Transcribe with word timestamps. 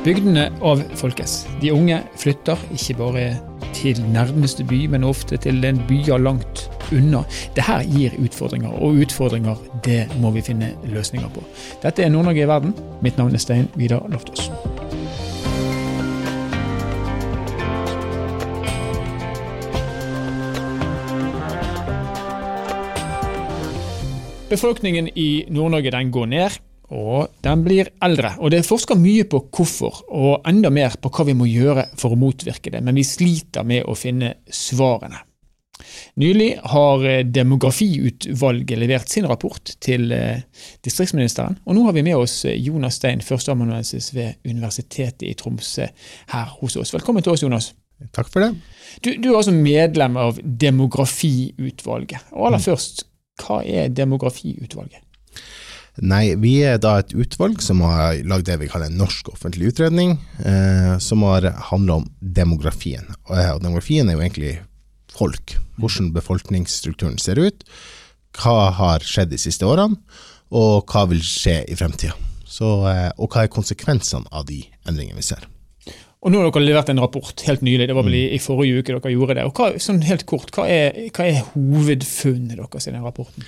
Bygdene 0.00 0.46
avfolkes. 0.64 1.42
De 1.60 1.74
unge 1.76 1.98
flytter 2.16 2.56
ikke 2.72 2.94
bare 2.96 3.24
til 3.76 3.98
nærmeste 4.08 4.64
by, 4.64 4.86
men 4.88 5.04
ofte 5.04 5.36
til 5.36 5.60
en 5.64 5.80
byer 5.88 6.16
langt 6.16 6.70
unna. 6.88 7.20
Dette 7.52 7.76
gir 7.84 8.16
utfordringer, 8.16 8.72
og 8.80 8.96
utfordringer 9.04 9.60
det 9.84 10.06
må 10.22 10.32
vi 10.32 10.40
finne 10.46 10.72
løsninger 10.88 11.28
på. 11.34 11.44
Dette 11.82 12.06
er 12.06 12.08
Nord-Norge 12.08 12.46
i 12.46 12.48
verden. 12.48 12.72
Mitt 13.04 13.20
navn 13.20 13.36
er 13.36 13.44
Stein 13.44 13.68
Vidar 13.76 14.08
Loftaas. 14.08 14.48
Befolkningen 24.48 25.12
i 25.14 25.44
Nord-Norge 25.52 25.92
den 25.92 26.10
går 26.10 26.26
ned, 26.32 26.60
og 26.90 27.40
den 27.44 27.64
blir 27.64 27.90
eldre. 28.02 28.34
Og 28.38 28.50
Det 28.50 28.60
er 28.60 28.66
forska 28.66 28.96
mye 28.98 29.24
på 29.30 29.44
hvorfor, 29.54 30.02
og 30.10 30.46
enda 30.48 30.70
mer 30.74 30.96
på 31.00 31.10
hva 31.14 31.26
vi 31.28 31.36
må 31.38 31.48
gjøre 31.48 31.88
for 31.98 32.14
å 32.14 32.20
motvirke 32.20 32.72
det. 32.74 32.82
Men 32.82 32.98
vi 32.98 33.06
sliter 33.06 33.66
med 33.66 33.86
å 33.86 33.96
finne 33.98 34.34
svarene. 34.46 35.22
Nylig 36.20 36.58
har 36.72 37.04
Demografiutvalget 37.24 38.78
levert 38.78 39.08
sin 39.08 39.24
rapport 39.30 39.72
til 39.80 40.10
eh, 40.12 40.42
distriktsministeren. 40.84 41.56
Og 41.64 41.76
nå 41.76 41.86
har 41.86 41.96
vi 41.96 42.04
med 42.04 42.18
oss 42.18 42.42
Jonas 42.44 42.98
Stein, 43.00 43.22
førsteamanuensis 43.24 44.10
ved 44.14 44.42
Universitetet 44.44 45.24
i 45.30 45.34
Tromsø 45.38 45.86
her 46.34 46.56
hos 46.60 46.76
oss. 46.76 46.92
Velkommen 46.94 47.24
til 47.24 47.32
oss, 47.32 47.44
Jonas. 47.46 47.72
Takk 48.16 48.30
for 48.32 48.44
det. 48.44 48.54
Du, 49.04 49.12
du 49.16 49.30
er 49.30 49.38
altså 49.38 49.54
medlem 49.54 50.16
av 50.20 50.40
Demografiutvalget. 50.40 52.32
Og 52.32 52.50
aller 52.50 52.60
mm. 52.60 52.66
først, 52.66 53.06
hva 53.40 53.60
er 53.64 53.92
Demografiutvalget? 53.92 55.04
Nei, 55.98 56.36
vi 56.38 56.60
er 56.64 56.78
da 56.80 57.00
et 57.00 57.12
utvalg 57.18 57.60
som 57.64 57.82
har 57.82 58.20
lagd 58.28 58.46
det 58.46 58.60
vi 58.60 58.68
kaller 58.70 58.88
en 58.88 59.00
norsk 59.00 59.32
offentlig 59.32 59.72
utredning, 59.72 60.14
eh, 60.38 60.96
som 61.02 61.24
har 61.26 61.48
handla 61.70 62.00
om 62.00 62.08
demografien. 62.20 63.08
Og, 63.26 63.34
eh, 63.36 63.50
og 63.50 63.62
demografien 63.64 64.08
er 64.08 64.14
jo 64.14 64.22
egentlig 64.22 64.54
folk. 65.10 65.56
Hvordan 65.80 66.12
befolkningsstrukturen 66.14 67.18
ser 67.18 67.42
ut. 67.42 67.64
Hva 68.38 68.70
har 68.72 69.00
skjedd 69.04 69.32
de 69.32 69.40
siste 69.42 69.66
årene, 69.66 69.98
og 70.50 70.86
hva 70.86 71.08
vil 71.10 71.22
skje 71.24 71.64
i 71.68 71.76
fremtida. 71.78 72.14
Eh, 72.14 73.10
og 73.18 73.30
hva 73.30 73.44
er 73.44 73.52
konsekvensene 73.52 74.26
av 74.32 74.46
de 74.46 74.62
endringene 74.86 75.18
vi 75.18 75.26
ser. 75.26 75.46
Og 76.20 76.32
Nå 76.32 76.40
har 76.42 76.50
dere 76.50 76.66
levert 76.66 76.90
en 76.92 77.00
rapport 77.00 77.42
helt 77.46 77.62
nylig, 77.64 77.86
det 77.88 77.94
var 77.96 78.04
vel 78.04 78.18
i, 78.18 78.26
mm. 78.28 78.34
i 78.36 78.40
forrige 78.44 78.80
uke 78.80 78.92
dere 78.92 79.12
gjorde 79.14 79.38
det. 79.38 79.44
Og 79.48 79.56
hva, 79.56 79.70
sånn 79.80 80.02
helt 80.04 80.26
kort, 80.28 80.50
hva 80.52 80.66
er, 80.68 81.06
hva 81.16 81.24
er 81.24 81.46
hovedfunnet 81.54 82.58
deres 82.58 82.88
i 82.88 82.92
den 82.92 83.06
rapporten? 83.06 83.46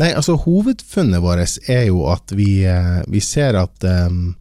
Nei, 0.00 0.10
altså 0.16 0.38
Hovedfunnet 0.42 1.22
vårt 1.22 1.58
er 1.70 1.84
jo 1.90 2.06
at 2.10 2.32
vi, 2.34 2.64
eh, 2.66 3.02
vi 3.12 3.20
ser 3.22 3.58
at 3.60 3.84
um, 3.86 4.32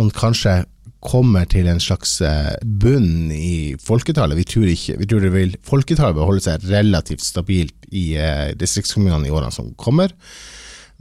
man 0.00 0.12
kanskje 0.14 0.62
kommer 1.02 1.48
til 1.50 1.66
en 1.66 1.82
slags 1.82 2.14
eh, 2.24 2.54
bunn 2.62 3.32
i 3.34 3.74
folketallet. 3.82 4.38
Vi 4.38 4.46
tror, 4.48 4.70
ikke, 4.70 4.96
vi 5.00 5.08
tror 5.10 5.26
det 5.26 5.32
vil, 5.34 5.56
folketallet 5.66 6.16
vil 6.16 6.30
holde 6.30 6.44
seg 6.46 6.64
relativt 6.70 7.26
stabilt 7.26 7.90
i 7.90 8.12
uh, 8.16 8.52
distriktskommunene 8.56 9.28
i 9.28 9.34
årene 9.34 9.52
som 9.52 9.74
kommer. 9.74 10.14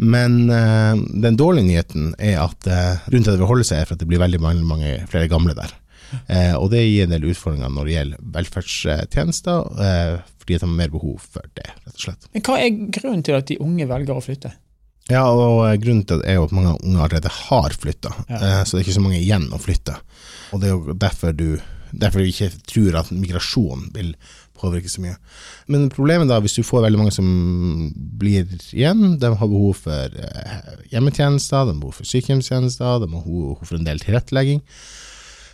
Men 0.01 0.49
uh, 0.49 0.97
den 0.97 1.37
dårlige 1.37 1.69
nyheten 1.69 2.15
er 2.17 2.41
at 2.41 2.65
uh, 2.65 3.05
rundt 3.13 3.29
det 3.29 3.37
vil 3.37 3.51
holde 3.53 3.67
seg, 3.69 3.83
er 3.83 3.87
for 3.87 3.95
at 3.95 4.01
det 4.01 4.09
blir 4.09 4.23
veldig 4.25 4.41
mange, 4.41 4.65
mange 4.65 4.97
flere 5.13 5.29
gamle 5.31 5.55
der. 5.55 5.77
Eh, 6.27 6.55
og 6.57 6.69
det 6.73 6.83
gir 6.85 7.05
en 7.05 7.13
del 7.15 7.29
utfordringer 7.31 7.71
når 7.71 7.87
det 7.87 7.95
gjelder 7.95 8.25
velferdstjenester, 8.37 9.71
eh, 9.85 10.17
fordi 10.41 10.57
de 10.57 10.65
har 10.65 10.75
mer 10.79 10.91
behov 10.93 11.23
for 11.37 11.47
det, 11.57 11.69
rett 11.69 11.95
og 11.95 12.05
slett. 12.07 12.29
Men 12.33 12.45
Hva 12.47 12.59
er 12.59 12.83
grunnen 12.99 13.25
til 13.27 13.37
at 13.37 13.49
de 13.51 13.59
unge 13.63 13.87
velger 13.89 14.17
å 14.17 14.25
flytte? 14.25 14.53
Ja, 15.09 15.25
og 15.33 15.65
eh, 15.65 15.77
Grunnen 15.81 16.05
til 16.07 16.21
det 16.21 16.29
er 16.29 16.39
jo 16.39 16.47
at 16.47 16.55
mange 16.55 16.77
unge 16.77 17.03
allerede 17.03 17.33
har 17.35 17.75
flytta, 17.75 18.15
ja. 18.29 18.39
eh, 18.39 18.63
så 18.63 18.77
det 18.77 18.81
er 18.81 18.87
ikke 18.87 18.99
så 18.99 19.05
mange 19.05 19.21
igjen 19.21 19.49
å 19.51 19.61
flytte. 19.61 19.97
Og 20.51 20.61
Det 20.61 20.69
er 20.69 20.75
jo 20.75 20.97
derfor 20.99 21.35
du 21.35 21.47
derfor 21.91 22.23
vi 22.23 22.31
ikke 22.31 22.51
tror 22.71 22.95
at 23.01 23.11
migrasjon 23.11 23.89
vil 23.95 24.13
påvirke 24.61 24.89
så 24.91 25.01
mye. 25.03 25.17
Men 25.71 25.89
problemet 25.93 26.29
da, 26.29 26.37
hvis 26.43 26.55
du 26.59 26.63
får 26.65 26.85
veldig 26.85 26.99
mange 27.01 27.13
som 27.15 27.27
blir 28.21 28.45
igjen, 28.71 29.17
de 29.19 29.31
har 29.33 29.51
behov 29.51 29.81
for 29.85 30.17
eh, 30.21 30.73
hjemmetjenester, 30.93 31.65
de 31.65 31.75
har 31.75 31.81
behov 31.81 31.97
for 31.97 32.09
sykehjemstjenester, 32.09 33.01
de 33.01 33.09
har 33.09 33.25
behov 33.25 33.63
for 33.65 33.79
en 33.79 33.87
del 33.87 34.01
tilrettelegging. 34.03 34.61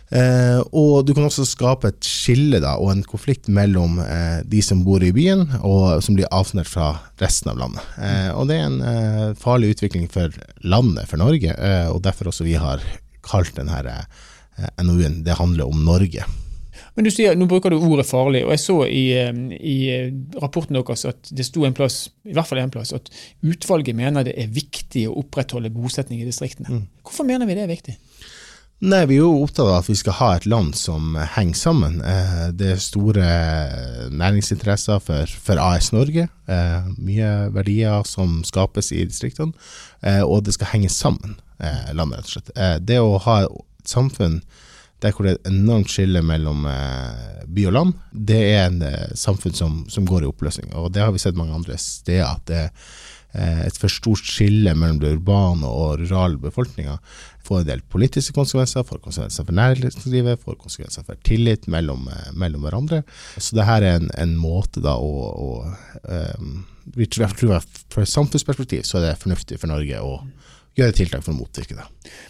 Eh, 0.08 0.60
og 0.72 1.04
du 1.04 1.12
kan 1.12 1.26
også 1.26 1.44
skape 1.44 1.90
et 1.90 2.06
skille 2.06 2.62
da, 2.64 2.76
og 2.80 2.94
en 2.94 3.04
konflikt 3.04 3.50
mellom 3.52 3.98
eh, 4.00 4.40
de 4.48 4.62
som 4.64 4.80
bor 4.86 5.04
i 5.04 5.12
byen, 5.12 5.44
og 5.60 6.00
som 6.04 6.16
blir 6.16 6.30
avsnørt 6.32 6.70
fra 6.70 6.94
resten 7.20 7.52
av 7.52 7.60
landet. 7.60 7.84
Eh, 8.00 8.30
og 8.32 8.48
det 8.48 8.56
er 8.56 8.66
en 8.70 8.80
eh, 8.80 9.36
farlig 9.38 9.74
utvikling 9.76 10.08
for 10.12 10.32
landet, 10.64 11.08
for 11.10 11.20
Norge, 11.20 11.52
eh, 11.52 11.86
og 11.92 12.02
derfor 12.06 12.32
også 12.32 12.48
vi 12.48 12.56
har 12.60 12.84
kalt 13.26 13.56
denne 13.58 13.78
eh, 13.84 14.68
NOU-en 14.80 15.22
'Det 15.24 15.36
handler 15.38 15.68
om 15.68 15.84
Norge'. 15.84 16.24
Men 16.94 17.04
du 17.04 17.10
sier, 17.14 17.36
Nå 17.36 17.46
bruker 17.46 17.70
du 17.70 17.76
ordet 17.78 18.06
farlig, 18.06 18.40
og 18.44 18.50
jeg 18.50 18.58
så 18.58 18.76
i, 18.90 19.04
i 19.54 19.76
rapporten 20.40 20.74
deres 20.74 21.04
at 21.06 21.30
det 21.30 21.46
sto 21.46 21.62
en 21.62 21.74
plass, 21.74 22.08
i 22.26 22.34
hvert 22.34 22.48
fall 22.48 22.58
en 22.58 22.72
plass, 22.74 22.90
at 22.92 23.06
utvalget 23.46 23.94
mener 23.94 24.26
det 24.26 24.34
er 24.34 24.50
viktig 24.50 25.04
å 25.06 25.14
opprettholde 25.20 25.70
bosetning 25.70 26.24
i 26.24 26.26
distriktene. 26.26 26.66
Mm. 26.66 26.82
Hvorfor 27.06 27.28
mener 27.28 27.46
vi 27.46 27.54
det 27.54 27.68
er 27.68 27.70
viktig? 27.70 27.94
Nei, 28.78 29.06
Vi 29.10 29.16
er 29.16 29.24
jo 29.24 29.42
opptatt 29.42 29.66
av 29.66 29.80
at 29.80 29.88
vi 29.90 29.96
skal 29.98 30.14
ha 30.20 30.26
et 30.36 30.44
land 30.46 30.76
som 30.78 31.16
henger 31.34 31.58
sammen. 31.58 31.96
Eh, 31.98 32.44
det 32.54 32.68
er 32.76 32.82
store 32.82 33.24
næringsinteresser 34.14 35.00
for, 35.02 35.26
for 35.26 35.58
AS 35.58 35.90
Norge. 35.90 36.28
Eh, 36.46 36.86
mye 36.94 37.32
verdier 37.56 38.06
som 38.06 38.36
skapes 38.46 38.92
i 38.94 39.02
distriktene. 39.02 39.50
Eh, 40.06 40.22
og 40.22 40.46
det 40.46 40.54
skal 40.54 40.70
henge 40.76 40.92
sammen, 40.94 41.34
landet, 41.90 42.22
rett 42.22 42.30
og 42.30 42.36
slett. 42.36 42.86
Det 42.86 43.00
å 43.02 43.18
ha 43.26 43.40
et 43.48 43.90
samfunn 43.90 44.38
der 45.02 45.10
hvor 45.10 45.26
det 45.26 45.32
er 45.32 45.40
et 45.40 45.50
enormt 45.50 45.90
skille 45.90 46.22
mellom 46.22 46.62
by 47.50 47.66
og 47.70 47.74
land, 47.74 47.92
det 48.14 48.38
er 48.52 48.64
en 48.68 48.80
samfunn 49.18 49.54
som, 49.58 49.76
som 49.90 50.06
går 50.06 50.22
i 50.22 50.30
oppløsning. 50.30 50.70
Og 50.78 50.92
det 50.94 51.02
har 51.02 51.10
vi 51.14 51.22
sett 51.22 51.38
mange 51.38 51.54
andre 51.54 51.78
steder. 51.82 52.30
at 52.30 52.46
det 52.46 52.62
er 52.68 52.70
Eh, 52.70 53.07
et 53.36 53.76
for 53.76 53.92
stort 53.92 54.24
skille 54.24 54.72
mellom 54.72 55.02
det 55.02 55.10
urbane 55.18 55.68
og 55.68 55.98
rurale 56.00 56.40
befolkninga 56.40 56.96
får 57.48 57.62
en 57.62 57.68
del 57.68 57.84
politiske 57.92 58.34
konsekvenser, 58.36 58.86
får 58.86 59.02
konsekvenser 59.04 59.46
for 59.46 59.56
næringslivet, 59.56 60.42
får 60.44 60.58
konsekvenser 60.60 61.06
for 61.06 61.20
tillit 61.26 61.68
mellom, 61.70 62.08
eh, 62.12 62.32
mellom 62.36 62.66
hverandre. 62.66 63.02
Så 63.36 63.56
det 63.56 63.68
her 63.68 63.84
er 63.84 64.00
en, 64.00 64.10
en 64.18 64.36
måte 64.40 64.84
da 64.84 64.96
å, 65.00 65.30
å 65.46 65.48
um, 66.38 66.60
vi 66.96 67.08
tror, 67.10 67.32
tror 67.36 67.58
Fra 67.92 68.04
et 68.04 68.12
samfunnsperspektiv 68.12 68.84
så 68.88 68.98
er 68.98 69.08
det 69.08 69.18
fornuftig 69.22 69.58
for 69.60 69.70
Norge 69.70 70.00
å 70.04 70.20
gjøre 70.78 70.94
tiltak 70.94 71.24
for 71.24 71.34
å 71.34 71.38
motvirke 71.38 71.74
det. 71.74 71.84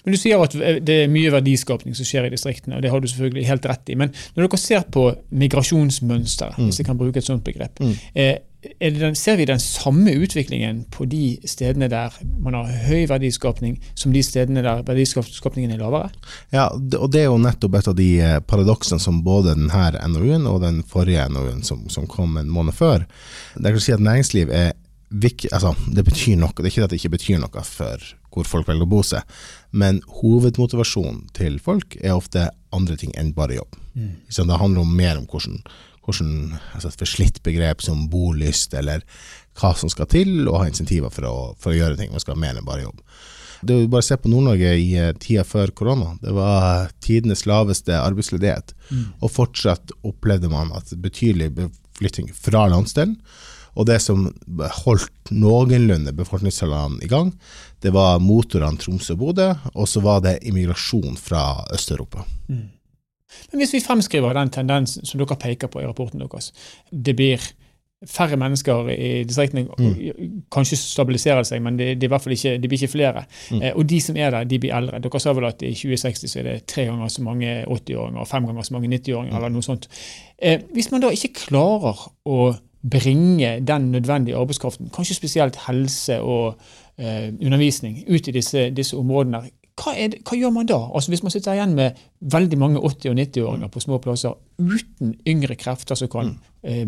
Men 0.04 0.14
Du 0.14 0.18
sier 0.18 0.40
at 0.40 0.54
det 0.56 0.94
er 1.04 1.10
mye 1.12 1.32
verdiskapning 1.34 1.96
som 1.96 2.06
skjer 2.08 2.28
i 2.28 2.32
distriktene, 2.32 2.78
og 2.78 2.84
det 2.84 2.92
har 2.92 3.02
du 3.02 3.08
selvfølgelig 3.10 3.48
helt 3.50 3.68
rett 3.68 3.92
i. 3.92 3.96
Men 4.00 4.14
når 4.36 4.46
dere 4.46 4.60
ser 4.62 4.86
på 4.94 5.04
migrasjonsmønsteret, 5.42 6.56
mm. 6.56 6.70
hvis 6.70 6.80
jeg 6.80 6.88
kan 6.88 7.00
bruke 7.00 7.20
et 7.20 7.28
sånt 7.28 7.44
begrep, 7.44 7.82
mm. 7.82 7.92
eh, 8.16 8.38
den, 8.80 9.14
ser 9.14 9.36
vi 9.36 9.44
den 9.46 9.60
samme 9.60 10.10
utviklingen 10.18 10.80
på 10.90 11.04
de 11.06 11.38
stedene 11.46 11.86
der 11.90 12.14
man 12.42 12.56
har 12.58 12.72
høy 12.88 13.06
verdiskapning, 13.10 13.76
som 13.94 14.12
de 14.14 14.22
stedene 14.26 14.64
der 14.66 14.82
verdiskapningen 14.86 15.76
er 15.76 15.82
lavere? 15.82 16.10
Ja, 16.54 16.66
og 16.74 17.12
det 17.14 17.22
er 17.22 17.28
jo 17.28 17.38
nettopp 17.38 17.78
et 17.78 17.90
av 17.92 17.96
de 17.98 18.08
eh, 18.18 18.40
paradoksene 18.42 18.98
som 19.02 19.22
både 19.26 19.54
denne 19.54 20.10
NOU-en 20.10 20.50
og 20.50 20.62
den 20.66 20.82
forrige 20.82 21.28
NOU-en 21.30 21.62
som, 21.62 21.86
som, 21.92 22.10
kom 22.10 22.36
en 22.40 22.50
måned 22.50 22.74
før. 22.74 23.06
Det 23.54 23.74
kan 23.76 23.84
si 23.84 23.94
at 23.94 24.02
næringsliv 24.02 24.50
er 24.50 24.72
viktig, 25.08 25.52
altså 25.54 25.76
det 25.94 26.04
betyr 26.04 26.36
noe. 26.40 26.52
Det 26.56 26.66
er 26.66 26.72
ikke 26.72 26.88
at 26.88 26.92
det 26.92 27.00
ikke 27.00 27.14
betyr 27.16 27.42
noe 27.44 27.64
for 27.64 28.14
hvor 28.34 28.46
folk 28.46 28.68
velger 28.68 28.84
å 28.84 28.90
bo 28.90 29.00
seg, 29.06 29.22
men 29.70 30.02
hovedmotivasjonen 30.20 31.28
til 31.34 31.56
folk 31.62 31.96
er 32.02 32.18
ofte 32.18 32.50
andre 32.74 32.98
ting 33.00 33.14
enn 33.18 33.32
bare 33.34 33.56
jobb. 33.56 33.78
Mm. 33.94 34.10
Så 34.28 34.44
det 34.46 34.58
handler 34.60 34.84
om 34.84 34.92
mer 34.98 35.16
om 35.18 35.24
hvordan 35.30 35.62
hvordan, 36.08 36.56
altså 36.74 36.90
et 36.90 37.02
forslitt 37.02 37.42
begrep 37.46 37.84
som 37.84 38.06
bolyst, 38.10 38.74
eller 38.78 39.04
hva 39.58 39.74
som 39.76 39.90
skal 39.92 40.08
til, 40.10 40.46
og 40.46 40.62
ha 40.62 40.68
insentiver 40.70 41.12
for 41.12 41.28
å, 41.28 41.34
for 41.60 41.74
å 41.74 41.78
gjøre 41.78 41.98
ting. 41.98 42.14
Man 42.14 42.22
skal 42.22 42.36
ha 42.36 42.42
mer 42.42 42.58
enn 42.58 42.68
bare 42.68 42.86
jobb. 42.86 43.02
Det 43.58 43.74
er 43.74 43.90
bare 43.90 44.04
å 44.04 44.06
se 44.06 44.16
på 44.20 44.30
Nord-Norge 44.30 44.72
i 44.78 44.88
uh, 45.02 45.10
tida 45.18 45.42
før 45.46 45.72
korona. 45.74 46.12
Det 46.22 46.32
var 46.34 46.92
tidenes 47.02 47.42
laveste 47.48 47.96
arbeidsledighet. 47.98 48.74
Mm. 48.90 49.04
Og 49.18 49.34
fortsatt 49.34 49.94
opplevde 50.06 50.50
man 50.52 50.70
at 50.78 50.92
betydelig 51.02 51.50
beflytting 51.58 52.30
fra 52.34 52.68
landsdelen. 52.70 53.16
Og 53.78 53.86
det 53.86 54.00
som 54.02 54.26
holdt 54.82 55.30
noenlunde 55.30 56.14
befolkningstallene 56.16 57.02
i 57.04 57.10
gang, 57.10 57.30
det 57.82 57.92
var 57.94 58.22
motorene 58.22 58.80
Tromsø 58.80 59.14
og 59.14 59.20
Bodø, 59.20 59.52
og 59.74 59.86
så 59.90 60.02
var 60.02 60.24
det 60.24 60.40
immigrasjon 60.50 61.18
fra 61.20 61.44
Øst-Europa. 61.74 62.24
Mm. 62.50 62.66
Men 63.52 63.62
hvis 63.62 63.74
vi 63.76 63.84
fremskriver 63.84 64.36
den 64.36 64.52
tendensen 64.54 65.06
som 65.06 65.20
dere 65.20 65.38
peker 65.40 65.70
på 65.72 65.82
i 65.82 65.88
rapporten 65.88 66.22
deres, 66.22 66.52
det 66.90 67.16
blir 67.16 67.42
færre 68.06 68.36
mennesker 68.38 68.88
i 68.94 69.24
distriktene. 69.26 69.66
Mm. 69.78 70.42
Kanskje 70.54 70.76
stabiliserer 70.78 71.42
det 71.42 71.48
seg, 71.50 71.62
men 71.62 71.78
det, 71.78 71.88
det, 71.98 72.06
i 72.06 72.12
hvert 72.12 72.22
fall 72.22 72.34
ikke, 72.36 72.54
det 72.62 72.70
blir 72.70 72.78
ikke 72.78 72.92
flere. 72.92 73.24
Mm. 73.50 73.62
Eh, 73.62 73.72
og 73.74 73.88
de 73.90 74.00
som 74.00 74.16
er 74.16 74.30
der, 74.30 74.46
de 74.46 74.60
blir 74.62 74.74
eldre. 74.76 75.00
Dere 75.02 75.20
sa 75.22 75.34
vel 75.34 75.48
at 75.48 75.64
i 75.66 75.72
2060 75.74 76.30
så 76.30 76.40
er 76.40 76.46
det 76.46 76.56
tre 76.70 76.86
ganger 76.86 77.10
så 77.10 77.24
mange 77.26 77.56
80-åringer 77.64 78.22
og 78.22 78.30
fem 78.30 78.46
ganger 78.46 78.68
så 78.68 78.76
mange 78.76 78.92
90-åringer, 78.94 79.32
mm. 79.32 79.36
eller 79.40 79.54
noe 79.54 79.66
sånt. 79.66 79.88
Eh, 80.38 80.62
hvis 80.74 80.92
man 80.94 81.02
da 81.02 81.10
ikke 81.14 81.34
klarer 81.48 82.06
å 82.28 82.40
bringe 82.88 83.56
den 83.66 83.90
nødvendige 83.90 84.38
arbeidskraften, 84.38 84.92
kanskje 84.94 85.18
spesielt 85.18 85.58
helse 85.66 86.20
og 86.22 86.60
eh, 87.00 87.32
undervisning, 87.34 88.04
ut 88.06 88.30
i 88.30 88.36
disse, 88.38 88.68
disse 88.70 88.96
områdene, 88.96 89.42
hva, 89.78 89.94
det, 89.94 90.20
hva, 90.26 90.36
gjør 90.38 90.52
man 90.54 90.68
da? 90.68 90.78
Altså 90.94 91.12
Hvis 91.12 91.22
man 91.22 91.32
sitter 91.34 91.54
igjen 91.54 91.76
med 91.78 91.98
veldig 92.34 92.58
mange 92.58 92.82
80- 92.82 93.12
og 93.12 93.18
90-åringer 93.20 93.72
på 93.72 93.82
små 93.84 94.00
plasser 94.02 94.36
uten 94.58 95.14
yngre 95.28 95.56
krefter 95.58 95.98
som 95.98 96.10
kan 96.12 96.34
eh, 96.66 96.84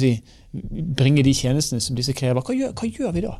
si, 0.00 0.12
bringe 0.52 1.24
de 1.26 1.34
tjenestene 1.36 1.82
som 1.84 1.98
disse 1.98 2.14
krever, 2.18 2.42
hva 2.42 2.56
gjør, 2.56 2.74
hva 2.78 2.90
gjør 2.90 3.16
vi 3.16 3.24
da? 3.26 3.36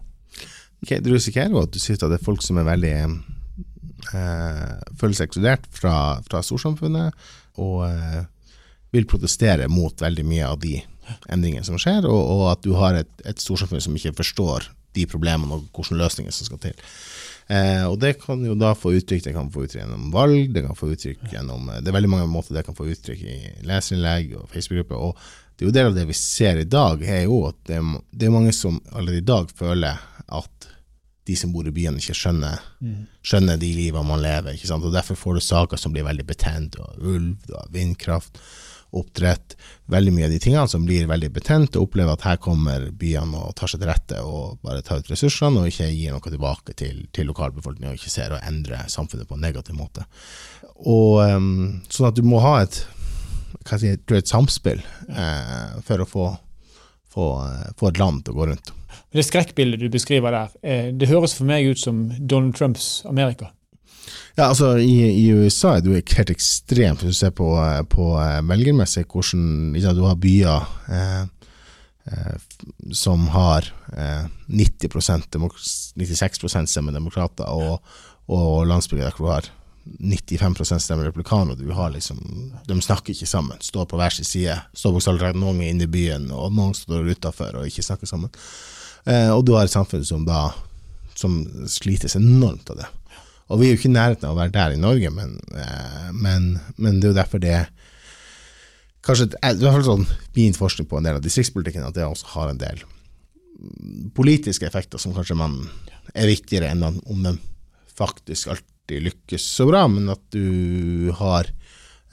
Okay, 0.82 0.98
du 1.02 1.12
risikerer 1.12 1.54
jo 1.54 1.62
at 1.62 1.74
du 1.74 1.78
at 1.78 2.04
det 2.08 2.18
er 2.18 2.24
folk 2.24 2.42
som 2.42 2.58
er 2.58 2.66
veldig 2.66 2.94
eh, 3.02 4.70
føler 4.98 5.16
seg 5.16 5.28
ekskludert 5.28 5.66
fra, 5.70 5.96
fra 6.26 6.42
storsamfunnet, 6.46 7.26
og 7.62 7.84
eh, 7.86 8.22
vil 8.92 9.08
protestere 9.08 9.68
mot 9.72 9.94
veldig 10.02 10.24
mye 10.26 10.48
av 10.48 10.60
de 10.62 10.78
endringene 11.32 11.66
som 11.66 11.78
skjer, 11.80 12.06
og, 12.08 12.22
og 12.36 12.46
at 12.52 12.62
du 12.64 12.74
har 12.78 12.98
et, 12.98 13.12
et 13.26 13.40
storsamfunn 13.40 13.82
som 13.82 13.96
ikke 13.98 14.14
forstår 14.20 14.70
de 14.96 15.06
problemene 15.08 15.56
og 15.56 15.68
hvilke 15.72 15.98
løsninger 15.98 16.34
som 16.34 16.48
skal 16.48 16.60
til. 16.66 16.88
Eh, 17.52 17.84
og 17.84 17.98
det 18.00 18.14
kan 18.22 18.40
jo 18.46 18.54
da 18.56 18.70
få 18.78 18.94
uttrykk 18.96 19.26
det 19.26 19.34
kan 19.36 19.50
få 19.52 19.66
uttrykk 19.66 19.82
gjennom 19.82 20.10
valg, 20.14 20.52
det 20.54 20.64
kan 20.64 20.78
få 20.78 20.92
uttrykk 20.94 21.26
gjennom 21.34 21.68
Det 21.82 21.90
er 21.90 21.96
veldig 21.98 22.12
mange 22.14 22.28
måter 22.30 22.56
det 22.56 22.64
kan 22.64 22.76
få 22.78 22.86
uttrykk 22.94 23.24
i 23.28 23.38
leserinnlegg 23.68 24.36
og 24.40 24.46
Facebook-grupper. 24.52 24.96
og 24.96 25.16
det 25.52 25.66
er 25.66 25.68
jo 25.68 25.74
del 25.76 25.90
av 25.90 25.96
det 25.98 26.06
vi 26.08 26.16
ser 26.16 26.58
i 26.62 26.68
dag, 26.68 27.02
er 27.04 27.26
jo 27.26 27.42
at 27.50 27.58
det 27.68 27.80
det 28.10 28.26
er 28.26 28.34
mange 28.34 28.54
som 28.56 28.80
allerede 28.92 29.20
i 29.20 29.30
dag 29.32 29.50
føler 29.52 30.00
at 30.32 30.71
de 31.28 31.36
som 31.38 31.52
bor 31.54 31.66
i 31.68 31.74
byene, 31.74 32.00
ikke 32.02 32.16
skjønner, 32.18 32.60
mm. 32.82 32.98
skjønner 33.22 33.60
de 33.60 33.70
livene 33.76 34.08
man 34.08 34.22
lever. 34.22 34.56
ikke 34.56 34.70
sant? 34.70 34.84
Og 34.84 34.94
Derfor 34.94 35.18
får 35.18 35.38
du 35.38 35.46
saker 35.46 35.80
som 35.80 35.94
blir 35.94 36.06
veldig 36.06 36.26
betent. 36.26 36.78
og 36.82 36.98
ulv, 36.98 37.36
og 37.52 37.68
vindkraft, 37.74 38.40
oppdrett. 38.92 39.56
Veldig 39.92 40.12
mye 40.12 40.26
av 40.26 40.34
de 40.34 40.40
tingene 40.42 40.68
som 40.68 40.84
blir 40.84 41.06
veldig 41.08 41.30
betent, 41.32 41.76
og 41.76 41.86
opplever 41.86 42.12
at 42.12 42.26
her 42.26 42.40
kommer 42.42 42.90
byene 42.90 43.40
og 43.40 43.54
tar 43.56 43.70
seg 43.72 43.80
til 43.80 43.88
rette 43.88 44.20
og 44.20 44.58
bare 44.64 44.82
tar 44.84 45.00
ut 45.00 45.12
ressursene, 45.12 45.62
og 45.62 45.70
ikke 45.70 45.88
gir 45.88 46.12
noe 46.12 46.32
tilbake 46.34 46.76
til, 46.78 47.04
til 47.14 47.30
lokalbefolkningen, 47.30 47.94
og 47.94 48.00
ikke 48.00 48.12
ser 48.12 48.34
å 48.34 48.42
endre 48.44 48.82
samfunnet 48.92 49.30
på 49.30 49.38
en 49.38 49.46
negativ 49.46 49.78
måte. 49.78 50.04
Og 50.82 51.22
um, 51.22 51.80
Sånn 51.88 52.10
at 52.10 52.18
du 52.18 52.26
må 52.26 52.42
ha 52.44 52.58
et, 52.64 52.82
si, 53.78 53.94
et 53.94 54.28
samspill 54.28 54.82
eh, 55.08 55.78
for 55.86 56.02
å 56.02 56.08
få, 56.08 56.30
få, 57.12 57.32
eh, 57.46 57.72
få 57.78 57.92
et 57.92 58.00
land 58.00 58.24
til 58.24 58.34
å 58.34 58.40
gå 58.40 58.48
rundt. 58.52 58.72
Det 59.12 59.24
skrekkbildet 59.26 59.80
du 59.80 59.88
beskriver 59.92 60.32
der, 60.32 60.54
eh, 60.62 60.92
det 60.92 61.10
høres 61.10 61.34
for 61.36 61.48
meg 61.48 61.66
ut 61.68 61.78
som 61.78 62.06
Donald 62.18 62.56
Trumps 62.56 63.02
Amerika. 63.08 63.52
Ja, 64.34 64.48
altså 64.48 64.78
I, 64.80 64.96
i 65.12 65.26
USA 65.36 65.76
er 65.76 65.82
det 65.82 65.90
jo 65.90 66.00
helt 66.16 66.32
ekstremt, 66.32 67.04
hvis 67.04 67.18
du 67.18 67.20
ser 67.20 67.34
på, 67.36 67.50
på 67.92 68.08
eh, 68.16 68.40
velgermessig, 68.48 69.04
hvordan 69.04 69.72
liksom, 69.76 69.98
du 69.98 70.06
har 70.06 70.20
byer 70.20 70.68
eh, 70.88 71.24
eh, 72.08 72.62
som 72.96 73.28
har 73.34 73.68
eh, 73.92 74.24
90% 74.48 75.36
96 76.00 76.48
stemmer 76.64 76.96
demokrater, 76.96 77.48
og, 77.52 77.84
og 78.32 78.64
landsbygder 78.70 79.12
hvor 79.18 79.28
du 79.28 79.34
har 79.34 79.52
95% 79.84 80.78
stemmer 80.78 81.08
republikanere. 81.08 81.58
Du 81.58 81.72
har 81.74 81.90
liksom, 81.90 82.20
de 82.66 82.76
snakker 82.82 83.14
ikke 83.14 83.26
sammen, 83.26 83.58
står 83.60 83.88
på 83.90 83.98
hver 83.98 84.14
sin 84.14 84.28
side. 84.28 84.56
Står 84.78 84.94
bokstavelig 84.96 85.34
noen 85.40 85.62
inne 85.66 85.88
i 85.88 85.90
byen, 85.90 86.30
og 86.30 86.54
noen 86.54 86.74
står 86.76 87.10
utafor 87.12 87.60
og 87.60 87.68
ikke 87.68 87.84
snakker 87.86 88.10
sammen. 88.10 88.32
Eh, 89.04 89.30
og 89.34 89.44
du 89.46 89.56
har 89.56 89.66
et 89.66 89.74
samfunn 89.74 90.04
som 90.06 90.26
da 90.28 90.50
som 91.18 91.42
slites 91.68 92.16
enormt 92.16 92.70
av 92.72 92.82
det. 92.82 92.88
Og 93.52 93.60
vi 93.60 93.68
er 93.68 93.74
jo 93.74 93.80
ikke 93.80 93.90
i 93.90 93.96
nærheten 93.96 94.28
av 94.28 94.36
å 94.36 94.40
være 94.40 94.54
der 94.54 94.74
i 94.76 94.80
Norge, 94.80 95.10
men, 95.12 95.36
eh, 95.52 96.10
men, 96.14 96.52
men 96.76 97.00
det 97.00 97.10
er 97.10 97.14
jo 97.14 97.20
derfor 97.22 97.42
det 97.42 97.62
Kanskje 99.02 99.32
er 99.42 99.56
i 99.56 99.64
hvert 99.66 99.82
sånn 99.82 100.04
min 100.36 100.54
forskning 100.54 100.86
på 100.86 101.00
en 101.00 101.08
del 101.08 101.16
av 101.18 101.24
distriktspolitikken, 101.24 101.82
at 101.82 101.96
det 101.96 102.04
også 102.06 102.36
har 102.36 102.52
en 102.52 102.60
del 102.60 102.84
politiske 104.14 104.66
effekter 104.68 105.00
som 105.02 105.10
kanskje 105.16 105.34
man 105.38 105.56
er 106.14 106.30
viktigere 106.30 106.70
enn 106.70 106.84
om 106.86 107.24
den 107.26 107.40
faktisk 107.98 108.52
alltid 108.92 109.02
lykkes 109.02 109.42
så 109.56 109.66
bra, 109.66 109.86
men 109.88 110.08
at 110.08 110.22
du 110.30 111.12
har 111.18 111.46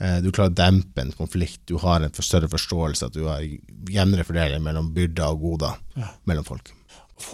eh, 0.00 0.20
du 0.22 0.30
klarer 0.32 0.50
å 0.50 0.54
dempe 0.54 1.00
en 1.00 1.12
konflikt, 1.12 1.62
du 1.66 1.78
har 1.78 2.00
en 2.00 2.12
større 2.12 2.48
forståelse, 2.48 3.06
at 3.06 3.14
du 3.14 3.26
har 3.26 3.42
jevnere 3.90 4.24
fordeling 4.24 4.62
mellom 4.62 4.92
byrder 4.94 5.30
og 5.30 5.40
goder 5.40 5.80
ja. 5.96 6.12
mellom 6.24 6.44
folk. 6.44 6.72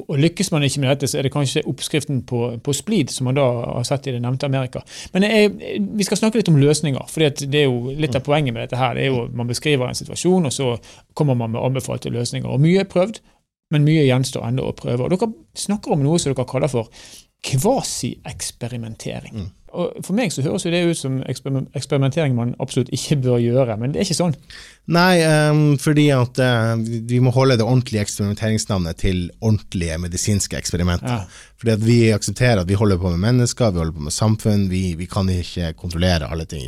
Og 0.08 0.18
Lykkes 0.18 0.50
man 0.50 0.64
ikke 0.66 0.80
med 0.82 0.88
dette, 0.90 1.06
så 1.06 1.20
er 1.20 1.22
det 1.22 1.30
kanskje 1.30 1.62
oppskriften 1.70 2.24
på, 2.26 2.58
på 2.58 2.72
splid, 2.74 3.12
som 3.14 3.28
man 3.28 3.36
da 3.36 3.44
har 3.46 3.84
sett 3.86 4.08
i 4.08 4.16
det 4.16 4.22
nevnte 4.24 4.48
Amerika. 4.48 4.80
Men 5.14 5.22
jeg, 5.22 5.52
vi 5.78 6.06
skal 6.06 6.18
snakke 6.18 6.40
litt 6.40 6.50
om 6.50 6.58
løsninger. 6.58 7.06
for 7.06 7.22
det 7.22 7.60
er 7.60 7.68
jo 7.68 7.94
litt 7.94 8.16
av 8.18 8.24
poenget 8.26 8.54
med 8.54 8.64
dette 8.64 8.80
her, 8.80 8.96
det 8.98 9.04
er 9.04 9.14
jo 9.14 9.28
Man 9.30 9.46
beskriver 9.46 9.86
en 9.86 9.94
situasjon, 9.94 10.46
og 10.46 10.52
så 10.52 10.72
kommer 11.14 11.38
man 11.38 11.54
med 11.54 11.62
anbefalte 11.62 12.10
løsninger. 12.10 12.50
Og 12.50 12.60
Mye 12.60 12.82
er 12.82 12.90
prøvd, 12.90 13.22
men 13.70 13.86
mye 13.86 14.02
gjenstår 14.06 14.42
ennå 14.48 14.66
å 14.66 14.74
prøve. 14.74 15.06
Og 15.06 15.14
Dere 15.14 15.30
snakker 15.54 15.94
om 15.94 16.02
noe 16.02 16.18
som 16.18 16.34
dere 16.34 16.46
kaller 16.50 16.70
for 16.70 16.90
kvasi-eksperimentering. 17.46 19.34
Mm. 19.34 19.52
Og 19.76 19.98
For 20.06 20.16
meg 20.16 20.32
så 20.32 20.44
høres 20.44 20.64
jo 20.64 20.70
det 20.72 20.82
ut 20.88 20.98
som 20.98 21.18
eksperimentering 21.28 22.36
man 22.36 22.54
absolutt 22.62 22.92
ikke 22.94 23.18
bør 23.26 23.40
gjøre, 23.42 23.76
men 23.80 23.92
det 23.92 24.00
er 24.00 24.06
ikke 24.06 24.16
sånn. 24.16 24.36
Nei, 24.94 25.20
um, 25.26 25.64
fordi 25.82 26.06
at 26.14 26.40
uh, 26.40 26.74
vi 26.78 27.18
må 27.20 27.32
holde 27.34 27.58
det 27.60 27.66
ordentlige 27.66 28.04
eksperimenteringsnavnet 28.06 29.00
til 29.02 29.26
ordentlige 29.40 29.98
medisinske 30.00 30.56
eksperimenter. 30.58 31.26
Ja. 31.26 31.50
Fordi 31.60 31.74
at 31.74 31.84
vi 31.84 31.98
aksepterer 32.14 32.62
at 32.62 32.70
vi 32.70 32.78
holder 32.78 33.00
på 33.02 33.12
med 33.12 33.24
mennesker, 33.26 33.74
vi 33.74 33.82
holder 33.82 33.98
på 33.98 34.06
med 34.06 34.16
samfunn, 34.16 34.68
vi, 34.72 34.84
vi 34.96 35.10
kan 35.10 35.28
ikke 35.32 35.74
kontrollere 35.76 36.30
alle 36.30 36.48
ting. 36.48 36.64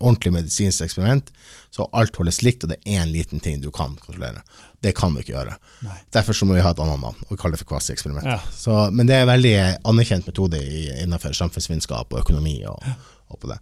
Ordentlig 0.00 0.32
medisinsk 0.32 0.86
eksperiment, 0.86 1.30
så 1.70 1.86
alt 1.92 2.16
holdes 2.16 2.40
likt, 2.42 2.64
og 2.64 2.72
det 2.72 2.80
er 2.80 3.02
én 3.02 3.12
liten 3.12 3.42
ting 3.44 3.60
du 3.60 3.70
kan 3.74 3.94
kontrollere. 4.00 4.42
Det 4.80 4.94
kan 4.96 5.12
du 5.12 5.20
ikke 5.20 5.34
gjøre. 5.34 5.58
Nei. 5.84 5.98
Derfor 6.16 6.36
så 6.36 6.48
må 6.48 6.56
vi 6.56 6.64
ha 6.64 6.72
et 6.72 6.80
annet 6.80 7.02
navn, 7.02 7.20
og 7.26 7.34
vi 7.34 7.38
kaller 7.40 7.58
det 7.58 7.62
for 7.64 7.74
kvasieksperiment. 7.74 8.26
Ja. 8.26 8.78
Men 8.90 9.10
det 9.10 9.18
er 9.18 9.26
en 9.26 9.32
veldig 9.34 9.54
anerkjent 9.92 10.28
metode 10.30 10.60
innenfor 11.04 11.36
samfunnsvitenskap 11.36 12.12
og 12.14 12.22
økonomi. 12.24 12.62
og, 12.70 12.80
og 13.30 13.38
på 13.38 13.46
det. 13.50 13.58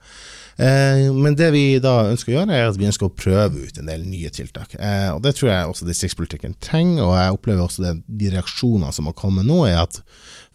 Eh, 0.65 1.07
men 1.13 1.37
det 1.37 1.51
vi 1.53 1.65
da 1.83 2.09
ønsker 2.09 2.33
å 2.33 2.37
gjøre, 2.39 2.57
er 2.57 2.71
at 2.71 2.79
vi 2.81 2.89
ønsker 2.89 3.09
å 3.09 3.15
prøve 3.15 3.67
ut 3.69 3.81
en 3.81 3.91
del 3.91 4.07
nye 4.09 4.31
tiltak. 4.35 4.75
Eh, 4.75 5.11
og 5.13 5.23
Det 5.23 5.35
tror 5.37 5.51
jeg 5.53 5.73
også 5.73 5.89
distriktspolitikken 5.89 6.57
trenger, 6.65 7.05
og 7.05 7.17
jeg 7.19 7.37
opplever 7.37 7.65
også 7.67 7.85
det, 7.85 7.95
de 8.09 8.33
reaksjonene 8.35 8.95
som 8.97 9.11
har 9.11 9.17
kommet 9.19 9.49
nå, 9.49 9.61
er 9.69 9.83
at 9.85 10.01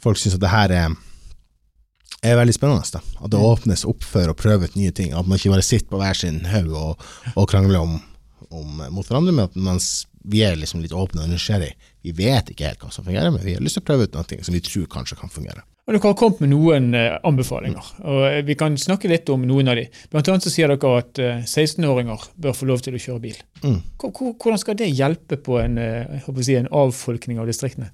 folk 0.01 0.19
syns 0.19 0.39
at 0.39 0.43
det 0.43 0.53
her 0.53 0.73
er 0.73 0.95
er 2.23 2.39
veldig 2.39 2.55
spennende. 2.55 2.87
Da. 2.93 3.03
At 3.19 3.33
det 3.33 3.41
mm. 3.41 3.49
åpnes 3.49 3.85
opp 3.89 4.07
for 4.07 4.31
å 4.31 4.37
prøve 4.37 4.69
ut 4.69 4.79
nye 4.79 4.93
ting. 4.95 5.13
At 5.13 5.27
man 5.27 5.39
ikke 5.39 5.53
bare 5.53 5.65
sitter 5.65 5.89
på 5.91 6.01
hver 6.01 6.17
sin 6.17 6.41
haug 6.49 6.71
og, 6.71 7.05
og 7.35 7.49
krangler 7.51 7.83
om, 7.83 7.99
om, 8.49 8.83
mot 8.89 9.05
hverandre, 9.05 9.35
men 9.35 9.47
at 9.49 9.59
mens 9.59 9.91
vi 10.23 10.39
er 10.47 10.55
liksom 10.55 10.81
litt 10.83 10.95
åpne 10.95 11.25
og 11.25 11.31
nysgjerrige. 11.33 11.75
Vi 12.03 12.15
vet 12.15 12.51
ikke 12.51 12.69
helt 12.69 12.83
hva 12.83 12.91
som 12.95 13.05
fungerer, 13.05 13.31
men 13.31 13.43
vi 13.43 13.57
har 13.57 13.63
lyst 13.63 13.79
til 13.79 13.83
å 13.83 13.89
prøve 13.89 14.07
ut 14.07 14.15
noe 14.15 14.43
som 14.43 14.55
vi 14.55 14.63
tror 14.63 14.87
kanskje 14.91 15.19
kan 15.19 15.31
fungere. 15.31 15.65
Og 15.83 15.91
Dere 15.91 15.99
har 16.05 16.15
kommet 16.15 16.39
med 16.39 16.53
noen 16.53 16.93
uh, 16.95 17.17
anbefalinger, 17.27 17.87
og 18.07 18.21
uh, 18.23 18.37
vi 18.47 18.55
kan 18.55 18.77
snakke 18.79 19.09
litt 19.11 19.27
om 19.33 19.41
noen 19.43 19.67
av 19.67 19.75
de. 19.75 19.83
Blant 20.13 20.29
annet 20.31 20.45
så 20.45 20.51
sier 20.53 20.71
dere 20.71 20.91
at 20.95 21.19
uh, 21.19 21.25
eh, 21.41 21.41
16-åringer 21.43 22.23
bør 22.39 22.55
få 22.55 22.69
lov 22.69 22.85
til 22.85 22.95
å 22.95 23.01
kjøre 23.03 23.23
bil. 23.25 23.41
Mm. 23.65 23.81
Hvordan 23.99 24.61
skal 24.61 24.77
det 24.79 24.87
hjelpe 24.95 25.41
på 25.43 25.59
en, 25.59 25.75
si, 26.39 26.55
en, 26.55 26.71
avfolkning 26.71 27.41
av 27.43 27.51
distriktene? 27.51 27.91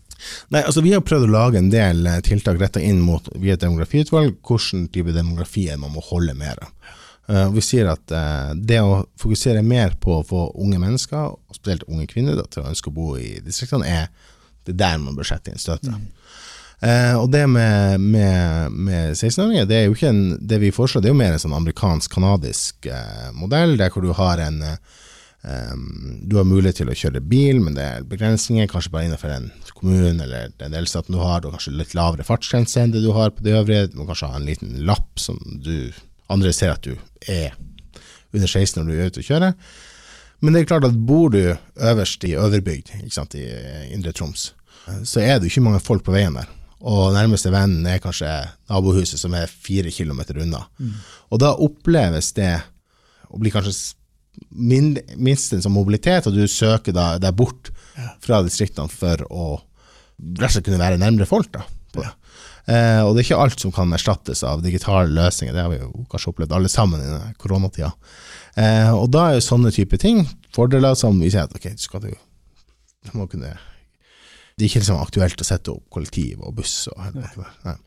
Nei, 0.54 0.62
altså 0.62 0.84
Vi 0.86 0.92
har 0.94 1.04
prøvd 1.06 1.28
å 1.28 1.34
lage 1.34 1.62
en 1.62 1.72
del 1.74 2.08
tiltak 2.28 2.60
retta 2.60 2.82
inn 2.84 3.00
mot 3.04 3.28
via 3.36 3.56
et 3.56 3.64
demografiutvalg, 3.64 4.40
hvordan 4.46 4.90
type 4.94 5.16
demografi 5.16 5.68
man 5.80 5.94
må 5.96 6.04
holde 6.12 6.36
mer 6.38 6.60
av. 6.66 6.74
Uh, 7.30 7.46
vi 7.54 7.62
sier 7.62 7.86
at 7.92 8.10
uh, 8.10 8.56
det 8.58 8.80
å 8.82 9.04
fokusere 9.22 9.62
mer 9.62 9.94
på 10.02 10.16
å 10.18 10.26
få 10.26 10.48
unge 10.64 10.80
mennesker, 10.82 11.36
og 11.38 11.58
spesielt 11.58 11.86
unge 11.86 12.08
kvinner, 12.10 12.34
da, 12.40 12.48
til 12.50 12.64
å 12.64 12.72
ønske 12.72 12.90
å 12.90 12.96
bo 12.96 13.12
i 13.22 13.36
distriktene, 13.46 13.86
er 13.86 14.08
det 14.66 14.74
der 14.80 14.98
man 15.02 15.18
bør 15.18 15.28
sette 15.30 15.54
inn 15.54 15.62
støtet. 15.62 15.94
Mm. 15.94 16.08
Uh, 16.80 17.16
og 17.20 17.28
det 17.30 17.44
med, 17.52 18.02
med, 18.02 18.74
med 18.74 19.14
16-åringer, 19.14 19.68
det 19.70 19.78
er 19.78 19.86
jo 19.86 19.94
ikke 19.94 20.10
en, 20.10 20.24
det 20.42 20.58
vi 20.64 20.74
foreslår, 20.74 21.06
det 21.06 21.12
er 21.12 21.14
jo 21.14 21.20
mer 21.22 21.36
en 21.36 21.44
sånn 21.44 21.58
amerikansk-kanadisk 21.60 22.90
modell, 23.38 23.78
der 23.78 23.94
hvor 23.94 24.08
du 24.08 24.16
har 24.18 24.42
en 24.48 24.64
um, 25.44 26.20
du 26.28 26.38
har 26.40 26.48
mulighet 26.48 26.82
til 26.82 26.92
å 26.92 26.98
kjøre 26.98 27.22
bil, 27.24 27.62
men 27.64 27.78
det 27.78 27.86
er 27.86 28.08
begrensninger, 28.08 28.70
kanskje 28.72 28.94
bare 28.94 29.10
innenfor 29.10 29.34
en 29.34 29.50
kommunen 29.80 30.20
eller 30.26 30.52
den 30.60 30.76
delstaten 30.76 31.16
du 31.16 31.22
har. 31.22 31.40
Du 31.42 31.50
har 31.50 31.58
kanskje 31.58 31.78
litt 31.80 31.96
lavere 31.98 32.28
fartsgrense 32.28 32.82
enn 32.84 32.94
det 32.96 33.04
du 33.06 33.12
har 33.16 33.32
på 33.36 33.46
det 33.46 33.56
øvrige. 33.60 33.92
Du 33.94 34.00
må 34.02 34.10
kanskje 34.10 34.32
ha 34.32 34.40
en 34.40 34.48
liten 34.50 34.76
lapp 34.88 35.22
som 35.22 35.40
du 35.64 35.92
andre 36.30 36.54
ser 36.54 36.76
at 36.76 36.86
du 36.86 36.96
er 37.28 37.56
under 38.36 38.48
16 38.48 38.84
når 38.84 38.90
du 38.90 39.00
er 39.00 39.10
ute 39.10 39.24
og 39.24 39.30
kjører. 39.32 39.56
Men 40.40 40.56
det 40.56 40.62
er 40.62 40.70
klart 40.72 40.88
at 40.88 41.00
bor 41.08 41.34
du 41.34 41.42
øverst 41.76 42.24
i 42.24 42.36
Øverbygd, 42.40 42.94
i 43.36 43.46
Indre 43.92 44.14
Troms, 44.16 44.54
så 45.04 45.22
er 45.22 45.40
det 45.40 45.50
ikke 45.50 45.66
mange 45.66 45.82
folk 45.84 46.06
på 46.06 46.16
veien 46.16 46.38
der. 46.38 46.48
Og 46.80 47.12
nærmeste 47.12 47.52
vennen 47.52 47.88
er 47.92 48.00
kanskje 48.00 48.30
nabohuset, 48.72 49.20
som 49.20 49.34
er 49.36 49.52
fire 49.52 49.92
kilometer 49.92 50.40
unna. 50.40 50.64
Mm. 50.80 50.94
Og 51.36 51.42
da 51.44 51.52
oppleves 51.60 52.32
det 52.38 52.54
å 53.28 53.40
bli 53.42 53.52
kanskje 53.52 53.76
minst 54.50 55.54
en 55.54 55.64
sånn 55.64 55.76
mobilitet, 55.76 56.28
og 56.28 56.36
du 56.38 56.46
søker 56.50 56.96
deg 56.96 57.32
bort 57.38 57.72
fra 58.24 58.42
distriktene 58.46 58.92
for 58.92 59.26
å 59.30 59.50
rett 60.20 60.50
og 60.50 60.56
slett 60.56 60.68
kunne 60.68 60.82
være 60.82 61.00
nærmere 61.00 61.28
folk. 61.30 61.52
da. 61.54 61.66
Ja. 61.96 62.14
Eh, 62.70 63.02
og 63.02 63.16
det 63.16 63.24
er 63.24 63.28
ikke 63.30 63.42
alt 63.42 63.64
som 63.64 63.74
kan 63.74 63.94
erstattes 63.96 64.44
av 64.46 64.62
digitale 64.62 65.10
løsninger, 65.10 65.56
det 65.56 65.64
har 65.64 65.72
vi 65.72 65.80
jo 65.80 66.06
kanskje 66.12 66.34
opplevd 66.34 66.54
alle 66.54 66.70
sammen 66.70 67.02
i 67.02 67.34
koronatida. 67.42 67.92
Eh, 68.60 68.92
og 68.94 69.10
da 69.14 69.30
er 69.30 69.40
jo 69.40 69.48
sånne 69.48 69.72
type 69.74 69.98
ting 70.02 70.22
fordeler 70.54 70.98
som 71.00 71.18
vi 71.22 71.32
sier 71.32 71.48
at 71.48 71.56
ok, 71.56 71.72
du 71.74 71.82
skal 71.82 72.04
du, 72.04 72.12
du 73.08 73.12
må 73.18 73.30
kunne 73.32 73.56
Det 74.60 74.66
er 74.66 74.68
ikke 74.68 74.82
liksom 74.84 75.00
aktuelt 75.00 75.42
å 75.42 75.48
sette 75.48 75.72
opp 75.72 75.86
kollektiv 75.90 76.42
og 76.44 76.58
buss 76.58 76.90
og 76.92 77.00
Nei. 77.16 77.78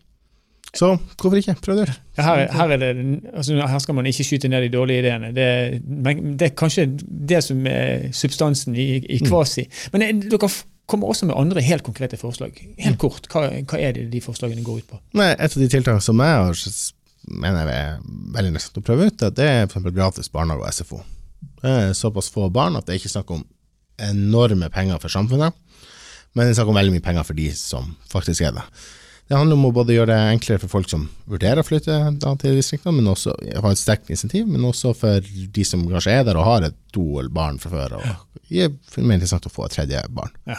Så 0.76 0.88
hvorfor 1.20 1.36
ikke? 1.36 1.54
Prøv 1.60 1.82
det. 1.82 1.92
Her, 2.16 2.46
her, 2.52 2.70
er 2.72 2.80
det, 2.80 3.20
altså, 3.34 3.58
her 3.68 3.80
skal 3.84 3.96
man 3.98 4.06
ikke 4.08 4.24
skyte 4.24 4.48
ned 4.48 4.64
de 4.64 4.72
dårlige 4.72 5.02
ideene. 5.04 5.32
Det, 5.36 5.46
men 5.84 6.32
det 6.40 6.48
er 6.48 6.54
kanskje 6.56 6.86
det 7.28 7.42
som 7.44 7.66
er 7.68 8.08
substansen 8.16 8.76
i, 8.76 8.94
i 9.04 9.20
Kvasi. 9.26 9.66
Men 9.92 10.06
eh, 10.06 10.14
dere 10.32 10.48
kommer 10.88 11.12
også 11.12 11.28
med 11.28 11.36
andre 11.36 11.60
helt 11.60 11.84
konkrete 11.84 12.16
forslag. 12.16 12.56
Helt 12.80 12.98
kort, 13.00 13.28
hva, 13.32 13.50
hva 13.68 13.80
er 13.80 13.98
det 13.98 14.08
de 14.12 14.24
forslagene 14.24 14.64
går 14.64 14.80
ut 14.80 14.88
på? 14.94 15.00
Nei, 15.20 15.34
et 15.36 15.52
av 15.52 15.60
de 15.60 15.68
tiltakene 15.68 16.04
som 16.04 16.24
jeg 16.24 16.40
har 16.40 16.64
mener 17.30 17.68
jeg 17.68 17.82
er 17.82 17.98
veldig 18.34 18.50
interessant 18.50 18.80
å 18.80 18.86
prøve 18.86 19.08
ut, 19.08 19.26
det 19.36 19.46
er 19.46 19.66
f.eks. 19.68 19.90
gratis 19.94 20.32
barnehage 20.32 20.64
og 20.64 20.74
SFO. 20.74 21.02
Det 21.62 21.74
er 21.74 21.92
såpass 21.96 22.30
få 22.32 22.48
barn 22.54 22.78
at 22.78 22.86
det 22.86 22.96
er 22.96 23.02
ikke 23.02 23.12
snakk 23.12 23.30
om 23.34 23.44
enorme 24.02 24.70
penger 24.72 24.98
for 25.02 25.12
samfunnet, 25.12 25.54
men 26.32 26.46
det 26.46 26.54
er 26.54 26.58
snakk 26.58 26.72
om 26.72 26.80
veldig 26.80 26.96
mye 26.96 27.04
penger 27.04 27.28
for 27.28 27.38
de 27.38 27.48
som 27.54 27.92
faktisk 28.10 28.48
er 28.48 28.56
det. 28.56 28.64
Det 29.32 29.38
handler 29.40 29.56
om 29.56 29.64
å 29.64 29.72
både 29.72 29.94
gjøre 29.94 30.12
det 30.12 30.32
enklere 30.34 30.60
for 30.60 30.68
folk 30.68 30.90
som 30.92 31.06
vurderer 31.24 31.62
å 31.62 31.64
flytte 31.64 31.94
da, 32.20 32.34
til 32.36 32.58
distriktene, 32.58 32.98
men 32.98 33.06
også 33.08 33.32
ha 33.32 33.70
et 33.72 33.80
sterkt 33.80 34.10
insentiv, 34.12 34.44
men 34.44 34.66
også 34.68 34.90
for 34.92 35.24
de 35.24 35.64
som 35.64 35.86
kanskje 35.88 36.18
er 36.18 36.26
der 36.28 36.36
og 36.36 36.44
har 36.44 36.66
et 36.66 36.76
to 36.92 37.06
barn 37.32 37.56
fra 37.62 37.70
før, 37.72 37.94
og 37.96 38.42
det 38.50 38.66
er 38.66 39.06
mer 39.06 39.16
interessant 39.16 39.48
å 39.48 39.52
få 39.54 39.64
et 39.64 39.76
tredje 39.78 40.02
barn. 40.12 40.34
Ja. 40.44 40.58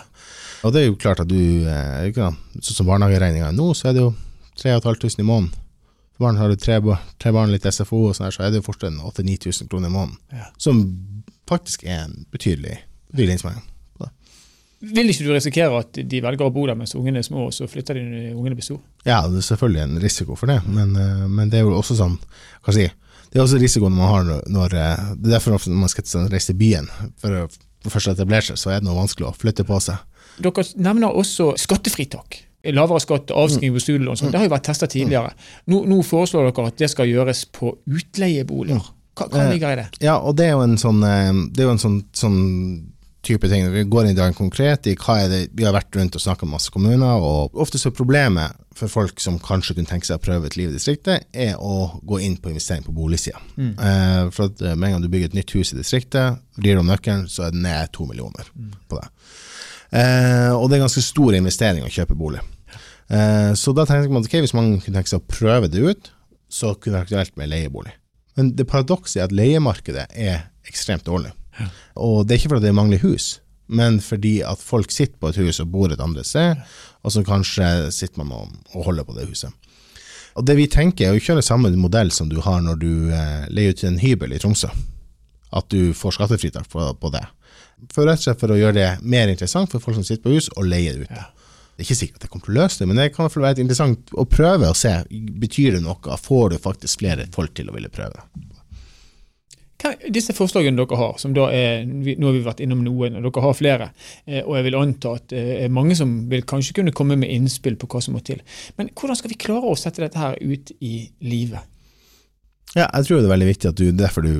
Og 0.65 0.73
det 0.73 0.81
er 0.81 0.87
jo 0.87 0.97
klart 0.97 1.21
at 1.21 1.29
du, 1.29 1.37
sånn 2.17 2.79
som 2.79 2.89
barnehageregninga 2.89 3.51
er 3.51 3.53
nå, 3.59 3.67
så 3.77 3.91
er 3.91 3.93
det 3.93 4.07
jo 4.07 4.09
3500 4.63 5.21
i 5.21 5.27
måneden. 5.27 5.53
For 6.15 6.25
barn 6.25 6.41
har 6.41 6.49
du 6.49 6.57
tre, 6.57 6.79
tre 7.21 7.33
barn, 7.37 7.53
litt 7.53 7.69
SFO 7.69 8.07
og 8.07 8.17
sånn 8.17 8.31
her, 8.31 8.33
så 8.33 8.47
er 8.47 8.55
det 8.55 8.63
jo 8.63 8.67
fortsatt 8.71 8.97
8000-9000 8.97 9.69
kroner 9.69 9.93
i 9.93 9.95
måneden. 9.99 10.17
Ja. 10.33 10.49
Som 10.57 10.81
faktisk 11.49 11.85
er 11.85 12.07
en 12.07 12.23
betydelig, 12.33 12.79
betydelig 13.13 13.37
innsparing. 13.37 13.61
Vil 14.83 15.11
ikke 15.13 15.23
du 15.23 15.31
risikere 15.31 15.79
at 15.79 15.95
de 15.95 16.19
velger 16.23 16.43
å 16.43 16.51
bo 16.51 16.65
der 16.67 16.75
mens 16.75 16.95
ungene 16.99 17.21
er 17.21 17.27
små, 17.27 17.47
og 17.47 17.53
så 17.55 17.69
flytter 17.71 17.95
de 17.95 18.03
når 18.03 18.33
ungene 18.35 18.57
blir 18.57 18.65
store? 18.67 18.83
Ja, 19.07 19.21
det 19.31 19.39
er 19.39 19.45
selvfølgelig 19.47 19.83
en 19.85 20.01
risiko 20.03 20.35
for 20.39 20.51
det, 20.51 20.59
men, 20.67 20.91
eh, 20.99 21.23
men 21.31 21.51
det 21.51 21.61
er 21.61 21.67
jo 21.67 21.77
også 21.77 21.95
sånn, 22.01 22.17
hva 22.65 22.73
skal 22.73 22.81
jeg 22.81 22.91
si, 22.91 22.99
det 23.33 23.39
er 23.39 23.45
også 23.47 23.61
risikoen 23.61 23.95
man 23.95 24.11
har 24.11 24.25
når, 24.27 24.41
når 24.53 24.75
eh, 24.77 25.05
Det 25.17 25.29
er 25.31 25.35
derfor 25.37 25.55
når 25.55 25.79
man 25.85 25.89
skal 25.89 26.27
reise 26.29 26.51
til 26.51 26.59
byen 26.59 26.89
for 27.21 27.37
å 27.39 27.45
først 27.89 28.11
etablere 28.13 28.45
seg, 28.51 28.59
så 28.59 28.73
er 28.73 28.81
det 28.81 28.87
noe 28.87 28.99
vanskelig 28.99 29.29
å 29.31 29.35
flytte 29.35 29.65
på 29.67 29.79
seg. 29.83 30.03
Dere 30.43 30.65
nevner 30.79 31.15
også 31.15 31.53
skattefritak. 31.59 32.43
Lavere 32.71 33.01
skatt, 33.03 33.33
avskriving 33.35 33.75
på 33.75 33.81
studielån. 33.83 34.19
sånn. 34.19 34.31
Det 34.31 34.39
har 34.39 34.47
jo 34.47 34.53
vært 34.53 34.67
testa 34.69 34.87
tidligere. 34.87 35.33
Nå, 35.67 35.81
nå 35.89 35.97
foreslår 36.07 36.47
dere 36.47 36.69
at 36.71 36.77
det 36.79 36.87
skal 36.93 37.09
gjøres 37.11 37.43
på 37.51 37.73
utleieboliger. 37.91 38.85
Hva, 39.19 39.27
hva 39.29 39.49
ligger 39.51 39.75
i 39.75 39.81
det? 39.81 39.87
Ja, 40.01 40.15
og 40.17 40.37
det 40.39 40.47
er 40.47 40.55
jo 40.55 40.63
en 40.63 40.79
sånn, 40.79 41.03
eh, 41.05 41.33
det 41.53 41.65
er 41.65 41.67
jo 41.67 41.73
en 41.75 41.83
sånn, 41.83 41.99
sånn 42.15 42.39
type 43.23 43.47
ting. 43.49 43.65
Vi 43.71 43.85
går 43.87 44.05
inn 44.05 44.13
i 44.13 44.17
dag 44.17 44.35
konkret 44.35 44.87
i 44.91 44.95
hva 44.99 45.15
er 45.23 45.29
det 45.31 45.41
Vi 45.55 45.65
har 45.65 45.75
vært 45.75 45.95
rundt 45.95 46.17
og 46.17 46.23
snakka 46.23 46.45
med 46.45 46.57
masse 46.57 46.73
kommuner, 46.73 47.23
og 47.23 47.55
ofte 47.63 47.79
så 47.79 47.89
er 47.89 47.97
problemet 47.97 48.59
for 48.75 48.91
folk 48.91 49.21
som 49.21 49.37
kanskje 49.41 49.77
kunne 49.77 49.89
tenke 49.89 50.07
seg 50.09 50.19
å 50.19 50.23
prøve 50.23 50.49
et 50.49 50.57
liv 50.57 50.71
i 50.71 50.75
distriktet, 50.75 51.27
er 51.31 51.53
å 51.61 51.99
gå 52.03 52.19
inn 52.25 52.35
på 52.41 52.51
investering 52.51 52.83
på 52.85 52.95
boligsida. 52.95 53.39
Eh, 53.87 54.31
for 54.33 54.49
at 54.49 54.63
eh, 54.63 54.75
med 54.75 54.89
en 54.89 54.95
gang 54.97 55.05
du 55.05 55.11
bygger 55.13 55.31
et 55.31 55.37
nytt 55.37 55.53
hus 55.55 55.73
i 55.75 55.79
distriktet, 55.79 56.41
vrir 56.57 56.81
om 56.81 56.89
nøkkelen, 56.89 57.27
så 57.29 57.47
er 57.47 57.53
det 57.53 57.63
ned 57.63 57.93
to 57.93 58.07
millioner 58.09 58.49
på 58.89 58.99
det. 58.99 59.07
Eh, 59.93 60.51
og 60.57 60.67
det 60.67 60.77
er 60.77 60.85
ganske 60.87 61.05
stor 61.05 61.37
investering 61.37 61.85
å 61.85 61.93
kjøpe 61.93 62.17
bolig. 62.17 62.41
Eh, 63.13 63.53
så 63.59 63.75
da 63.77 63.85
tenker 63.85 64.09
man 64.09 64.23
at 64.23 64.31
okay, 64.31 64.41
hvis 64.43 64.55
man 64.57 64.73
kunne 64.79 64.97
tenke 64.97 65.11
seg 65.11 65.21
å 65.21 65.29
prøve 65.29 65.69
det 65.71 65.83
ut, 65.85 66.11
så 66.49 66.73
kunne 66.73 66.97
det 66.97 67.03
vært 67.03 67.13
aktuelt 67.13 67.39
med 67.39 67.53
leiebolig. 67.53 67.93
Men 68.37 68.55
det 68.57 68.65
paradokset 68.69 69.21
er 69.21 69.27
at 69.27 69.35
leiemarkedet 69.35 70.07
er 70.17 70.47
ekstremt 70.69 71.05
dårlig. 71.05 71.33
Og 71.95 72.23
det 72.25 72.35
er 72.35 72.41
ikke 72.41 72.55
fordi 72.55 72.67
det 72.67 72.77
mangler 72.77 73.03
hus, 73.03 73.37
men 73.67 73.99
fordi 74.03 74.39
at 74.45 74.61
folk 74.61 74.91
sitter 74.91 75.17
på 75.19 75.31
et 75.31 75.41
hus 75.41 75.61
og 75.63 75.71
bor 75.73 75.93
et 75.93 76.01
andre 76.03 76.23
sted, 76.27 76.59
og 77.03 77.13
så 77.13 77.23
kanskje 77.27 77.69
sitter 77.95 78.23
man 78.23 78.33
og, 78.35 78.55
og 78.73 78.89
holder 78.89 79.07
på 79.07 79.15
det 79.17 79.27
huset. 79.29 79.53
Og 80.33 80.47
det 80.47 80.55
vi 80.57 80.69
tenker 80.71 81.11
er 81.11 81.17
å 81.17 81.21
kjøre 81.21 81.45
samme 81.45 81.69
modell 81.77 82.09
som 82.11 82.29
du 82.29 82.39
har 82.41 82.63
når 82.65 82.79
du 82.81 82.91
eh, 83.13 83.45
leier 83.53 83.75
ut 83.75 83.85
en 83.85 84.01
hybel 84.01 84.33
i 84.33 84.41
Tromsø. 84.41 84.71
At 85.53 85.69
du 85.69 85.93
får 85.93 86.17
skattefritak 86.17 86.65
på, 86.71 86.87
på 86.97 87.11
det. 87.13 87.21
For 87.93 88.07
rett 88.07 88.21
og 88.21 88.25
slett 88.25 88.41
for 88.41 88.53
å 88.53 88.57
gjøre 88.57 88.77
det 88.79 88.89
mer 89.05 89.29
interessant 89.29 89.69
for 89.69 89.83
folk 89.83 89.99
som 89.99 90.07
sitter 90.07 90.23
på 90.25 90.33
hus, 90.33 90.49
og 90.57 90.65
leier 90.65 90.97
det 90.97 91.05
ut. 91.05 91.43
Det 91.73 91.81
er 91.81 91.87
ikke 91.87 91.99
sikkert 91.99 92.17
at 92.17 92.25
det 92.25 92.31
kommer 92.31 92.47
til 92.47 92.53
å 92.53 92.59
løse 92.61 92.81
det, 92.81 92.87
men 92.89 92.99
det 93.01 93.07
kan 93.11 93.23
i 93.23 93.25
hvert 93.25 93.35
fall 93.35 93.45
være 93.47 93.63
interessant 93.63 94.11
å 94.17 94.25
prøve 94.29 94.69
å 94.69 94.77
se. 94.77 94.93
Betyr 95.43 95.77
det 95.77 95.83
noe? 95.85 96.17
Får 96.21 96.53
du 96.53 96.57
faktisk 96.61 97.01
flere 97.01 97.29
folk 97.33 97.53
til 97.57 97.69
å 97.69 97.77
ville 97.77 97.93
prøve 97.93 98.25
disse 100.13 100.35
forslagene 100.35 100.79
dere 100.79 100.99
har, 100.99 101.17
som 101.21 101.33
da 101.35 101.49
er, 101.53 101.83
nå 101.85 102.29
har 102.29 102.37
vi 102.37 102.45
vært 102.45 102.63
innom 102.63 102.83
noen, 102.85 103.17
og 103.19 103.27
dere 103.27 103.43
har 103.45 103.57
flere, 103.57 103.89
eh, 104.25 104.41
og 104.43 104.55
jeg 104.57 104.67
vil 104.69 104.79
anta 104.79 105.15
at 105.19 105.27
det 105.33 105.43
er 105.65 105.73
mange 105.73 105.97
som 105.99 106.15
vil 106.31 106.45
kanskje 106.47 106.77
kunne 106.79 106.95
komme 106.95 107.17
med 107.19 107.31
innspill 107.33 107.77
på 107.79 107.89
hva 107.91 108.01
som 108.03 108.17
må 108.17 108.23
til. 108.25 108.41
Men 108.79 108.91
hvordan 108.93 109.19
skal 109.19 109.33
vi 109.33 109.39
klare 109.43 109.69
å 109.69 109.79
sette 109.79 110.03
dette 110.03 110.19
her 110.19 110.39
ut 110.39 110.73
i 110.79 110.95
livet? 111.25 111.69
Ja, 112.73 112.87
jeg 112.87 113.05
tror 113.05 113.21
det 113.21 113.27
er 113.27 113.35
veldig 113.35 113.51
viktig 113.51 113.69
at 113.69 113.77
du, 113.77 113.85
derfor 113.93 114.25
du 114.25 114.33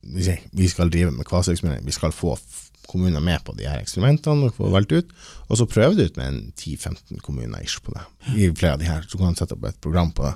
vi 0.00 0.68
skal 0.68 0.90
drive 0.90 1.12
med 1.14 1.26
kvaseeksperimentering, 1.28 1.86
vi 1.86 1.94
skal 1.94 2.14
få 2.16 2.34
kommuner 2.90 3.22
med 3.22 3.44
på 3.46 3.54
de 3.54 3.68
her 3.68 3.78
eksperimentene 3.78 4.48
og 4.48 4.56
få 4.56 4.70
valgt 4.72 4.94
ut, 4.96 5.10
og 5.46 5.58
så 5.60 5.68
prøve 5.70 5.94
det 5.98 6.10
ut 6.10 6.16
med 6.18 6.26
en 6.26 6.40
10-15 6.58 7.20
kommuner 7.22 7.62
ish 7.62 7.78
på 7.84 7.94
det. 7.94 8.02
I 8.34 8.48
flere 8.50 8.74
av 8.74 8.82
de 8.82 8.88
her, 8.88 9.04
så 9.06 9.20
kan 9.20 9.36
du 9.36 9.38
sette 9.38 9.54
opp 9.54 9.68
et 9.68 9.78
program 9.84 10.10
på 10.16 10.26
det. 10.26 10.32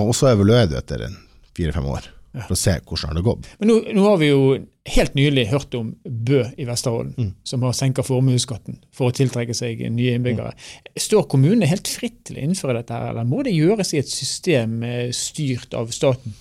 Og 0.00 0.10
så 0.16 0.32
evaluerer 0.32 0.70
du 0.70 0.76
etter 0.78 1.06
fire-fem 1.54 1.86
år, 1.92 2.08
for 2.32 2.54
å 2.54 2.58
se 2.58 2.76
hvordan 2.78 3.10
har 3.10 3.16
det 3.18 3.24
gått. 3.26 3.48
Men 3.58 3.70
nå, 3.72 3.78
nå 3.96 4.04
har 4.06 4.20
vi 4.20 4.28
jo 4.30 4.42
helt 4.90 5.16
nylig 5.18 5.48
hørt 5.50 5.74
om 5.78 5.90
Bø 6.04 6.44
i 6.56 6.66
Vesterålen, 6.68 7.14
Mm. 7.18 7.32
som 7.44 7.62
har 7.66 7.72
senka 7.76 8.02
formuesskatten 8.06 8.78
for 8.94 9.10
å 9.10 9.14
tiltrekke 9.14 9.54
seg 9.54 9.82
nye 9.90 10.14
innbyggere. 10.18 10.52
Står 10.96 11.26
kommunene 11.28 11.68
helt 11.70 11.88
fritt 11.90 12.22
til 12.28 12.38
å 12.38 12.44
innføre 12.44 12.78
dette, 12.80 12.94
her, 12.94 13.10
eller 13.10 13.26
må 13.28 13.42
det 13.46 13.56
gjøres 13.56 13.92
i 13.94 13.98
et 13.98 14.08
system 14.08 14.82
eh, 14.86 15.10
styrt 15.10 15.74
av 15.74 15.90
staten? 15.94 16.34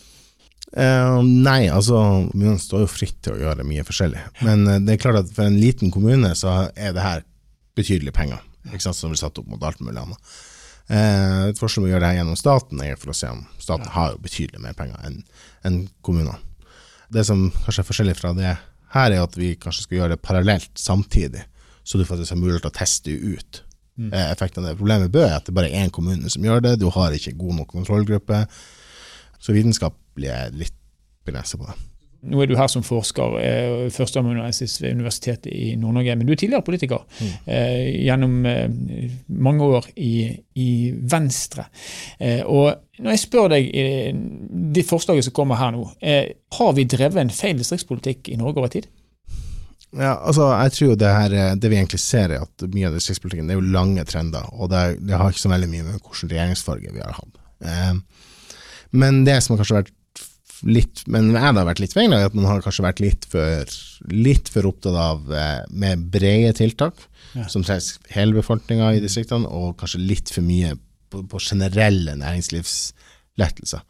Uh, 0.70 1.24
nei, 1.26 1.66
altså 1.74 1.98
kommunene 2.30 2.62
står 2.62 2.84
jo 2.84 2.92
fritt 2.94 3.18
til 3.26 3.34
å 3.34 3.40
gjøre 3.42 3.66
mye 3.66 3.82
forskjellig. 3.88 4.22
Men 4.46 4.68
uh, 4.70 4.76
det 4.78 4.94
er 4.94 5.02
klart 5.02 5.24
at 5.24 5.32
for 5.34 5.50
en 5.50 5.58
liten 5.58 5.90
kommune 5.90 6.30
så 6.38 6.70
er 6.78 6.94
det 6.94 7.02
her 7.02 7.24
betydelige 7.80 8.14
penger, 8.14 8.44
ikke 8.70 8.84
sant, 8.86 9.00
som 9.00 9.10
blir 9.10 9.18
satt 9.18 9.42
opp 9.42 9.50
mot 9.50 9.64
alt 9.66 9.82
mulig 9.82 9.98
annet. 9.98 10.36
Eh, 10.90 11.50
et 11.52 11.60
forslag 11.60 11.84
om 11.84 11.88
å 11.88 11.92
gjøre 11.92 12.08
det 12.08 12.18
gjennom 12.18 12.38
staten 12.40 12.82
er 12.82 12.98
for 12.98 13.14
å 13.14 13.18
se 13.18 13.30
om 13.30 13.44
staten 13.62 13.92
har 13.94 14.16
jo 14.16 14.24
betydelig 14.24 14.62
mer 14.64 14.78
penger 14.78 15.04
enn 15.06 15.20
en 15.68 15.80
kommunene. 16.06 16.40
Det 17.14 17.26
som 17.26 17.48
kanskje 17.64 17.84
er 17.84 17.88
forskjellig 17.88 18.18
fra 18.18 18.34
det 18.38 18.56
her, 18.94 19.14
er 19.14 19.22
at 19.22 19.38
vi 19.38 19.54
kanskje 19.62 19.86
skal 19.86 20.00
gjøre 20.00 20.16
det 20.16 20.26
parallelt 20.26 20.72
samtidig, 20.82 21.44
så 21.86 21.98
du 21.98 22.06
faktisk 22.10 22.34
har 22.34 22.42
mulighet 22.42 22.66
til 22.66 22.72
å 22.72 22.78
teste 22.80 23.14
ut 23.14 23.62
eh, 24.10 24.26
effekten 24.32 24.64
av 24.64 24.72
det. 24.72 24.80
Problemet 24.82 25.08
med 25.08 25.14
Bø 25.14 25.24
er 25.28 25.38
at 25.38 25.50
det 25.50 25.56
bare 25.58 25.70
er 25.70 25.86
én 25.86 25.94
kommune 25.94 26.30
som 26.34 26.46
gjør 26.46 26.66
det, 26.66 26.76
du 26.82 26.90
har 26.94 27.14
ikke 27.14 27.38
god 27.38 27.62
nok 27.62 27.74
kontrollgruppe. 27.78 28.44
Så 29.40 29.56
vitenskap 29.56 29.96
blir 30.18 30.54
litt 30.58 30.76
begrensa 31.26 31.58
på 31.62 31.70
det. 31.70 31.78
Nå 32.22 32.42
er 32.44 32.50
du 32.50 32.56
her 32.60 32.68
som 32.68 32.84
forsker, 32.84 33.38
eh, 33.40 33.86
førsteamanuensis 33.96 34.82
ved 34.82 34.98
Universitetet 34.98 35.48
i 35.54 35.76
Nord-Norge, 35.80 36.18
men 36.20 36.28
du 36.28 36.34
er 36.34 36.42
tidligere 36.42 36.66
politiker 36.68 37.06
eh, 37.46 38.04
gjennom 38.04 38.46
eh, 38.50 38.68
mange 39.40 39.70
år 39.80 39.88
i, 39.96 40.14
i 40.60 40.70
Venstre. 41.12 41.70
Eh, 42.20 42.42
og 42.44 43.00
når 43.00 43.16
jeg 43.16 43.24
spør 43.24 43.52
deg 43.56 43.70
i 43.72 43.88
det 44.76 44.84
forslaget 44.88 45.30
som 45.30 45.36
kommer 45.40 45.60
her 45.62 45.72
nå, 45.76 45.86
eh, 46.04 46.34
har 46.60 46.74
vi 46.76 46.88
drevet 46.92 47.22
en 47.24 47.32
feil 47.34 47.60
distriktspolitikk 47.62 48.34
i 48.34 48.40
Norge 48.40 48.60
over 48.60 48.74
tid? 48.74 48.90
Ja, 49.96 50.20
altså, 50.20 50.52
jeg 50.54 50.74
tror 50.76 50.98
det 51.02 51.10
her, 51.10 51.34
eh, 51.34 51.56
det 51.56 51.70
vi 51.72 51.78
egentlig 51.80 52.02
ser 52.04 52.36
er 52.36 52.44
at 52.44 52.66
mye 52.70 52.90
av 52.90 52.98
distriktspolitikken 52.98 53.50
er 53.50 53.58
jo 53.58 53.72
lange 53.74 54.04
trender, 54.06 54.46
og 54.54 54.70
det, 54.74 55.00
det 55.02 55.18
har 55.18 55.32
ikke 55.32 55.48
så 55.48 55.54
veldig 55.54 55.70
mye 55.72 55.86
med 55.88 55.96
hvilken 55.96 56.34
regjeringsfarge 56.34 56.94
vi 56.94 57.02
har 57.02 57.16
hatt. 57.18 57.40
Eh, 57.66 57.96
men 59.00 59.24
det 59.26 59.40
som 59.42 59.56
har 59.56 59.64
kanskje 59.64 59.80
vært 59.80 59.96
litt, 60.68 61.04
men 61.08 61.30
jeg 61.32 61.40
har 61.44 61.54
vært 61.68 61.80
litt 61.80 61.94
feil, 61.96 62.14
at 62.14 62.34
man 62.36 62.46
har 62.50 62.62
kanskje 62.66 62.84
vært 62.84 63.00
litt 63.04 63.26
for, 63.32 63.66
litt 64.12 64.50
for 64.52 64.68
opptatt 64.68 64.98
av 65.00 65.32
eh, 65.32 65.62
med 65.72 66.08
brede 66.12 66.54
tiltak, 66.60 67.06
Ja. 67.38 67.44
som 67.48 67.62
trengs 67.64 68.00
hele 68.10 68.34
befolkninga 68.34 68.88
i 68.98 69.02
distriktene, 69.04 69.46
og 69.48 69.76
kanskje 69.78 70.00
litt 70.02 70.32
for 70.34 70.42
mye 70.42 70.74
på, 71.14 71.22
på 71.30 71.40
generelle 71.46 72.16
næringslivslettelser. 72.18 73.84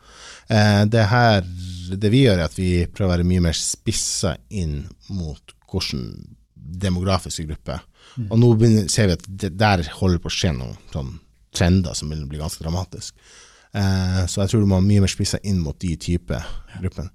Eh, 0.50 0.84
det 0.92 1.06
her, 1.12 1.42
det 1.96 2.12
vi 2.12 2.26
gjør 2.26 2.40
er 2.42 2.46
at 2.50 2.58
vi 2.60 2.86
prøver 2.88 3.10
å 3.10 3.16
være 3.18 3.28
mye 3.30 3.46
mer 3.48 3.58
spissa 3.58 4.36
inn 4.50 4.82
mot 5.10 5.56
hvordan 5.72 6.04
demografiske 6.56 7.48
grupper. 7.50 7.82
Og 8.30 8.36
nå 8.42 8.50
ser 8.92 9.08
vi 9.10 9.16
at 9.16 9.26
det 9.30 9.52
der 9.58 9.84
holder 10.00 10.20
på 10.22 10.30
å 10.30 10.34
skje 10.34 10.52
noen 10.58 10.76
sånn 10.92 11.16
trender 11.56 11.96
som 11.98 12.10
vil 12.12 12.26
bli 12.30 12.40
ganske 12.42 12.62
dramatisk. 12.66 13.16
Eh, 13.76 14.24
så 14.26 14.42
jeg 14.44 14.52
tror 14.52 14.64
du 14.64 14.70
må 14.70 14.80
mye 14.82 15.04
mer 15.04 15.12
spissa 15.12 15.40
inn 15.46 15.62
mot 15.62 15.78
de 15.82 15.94
type 16.02 16.42
gruppene. 16.80 17.12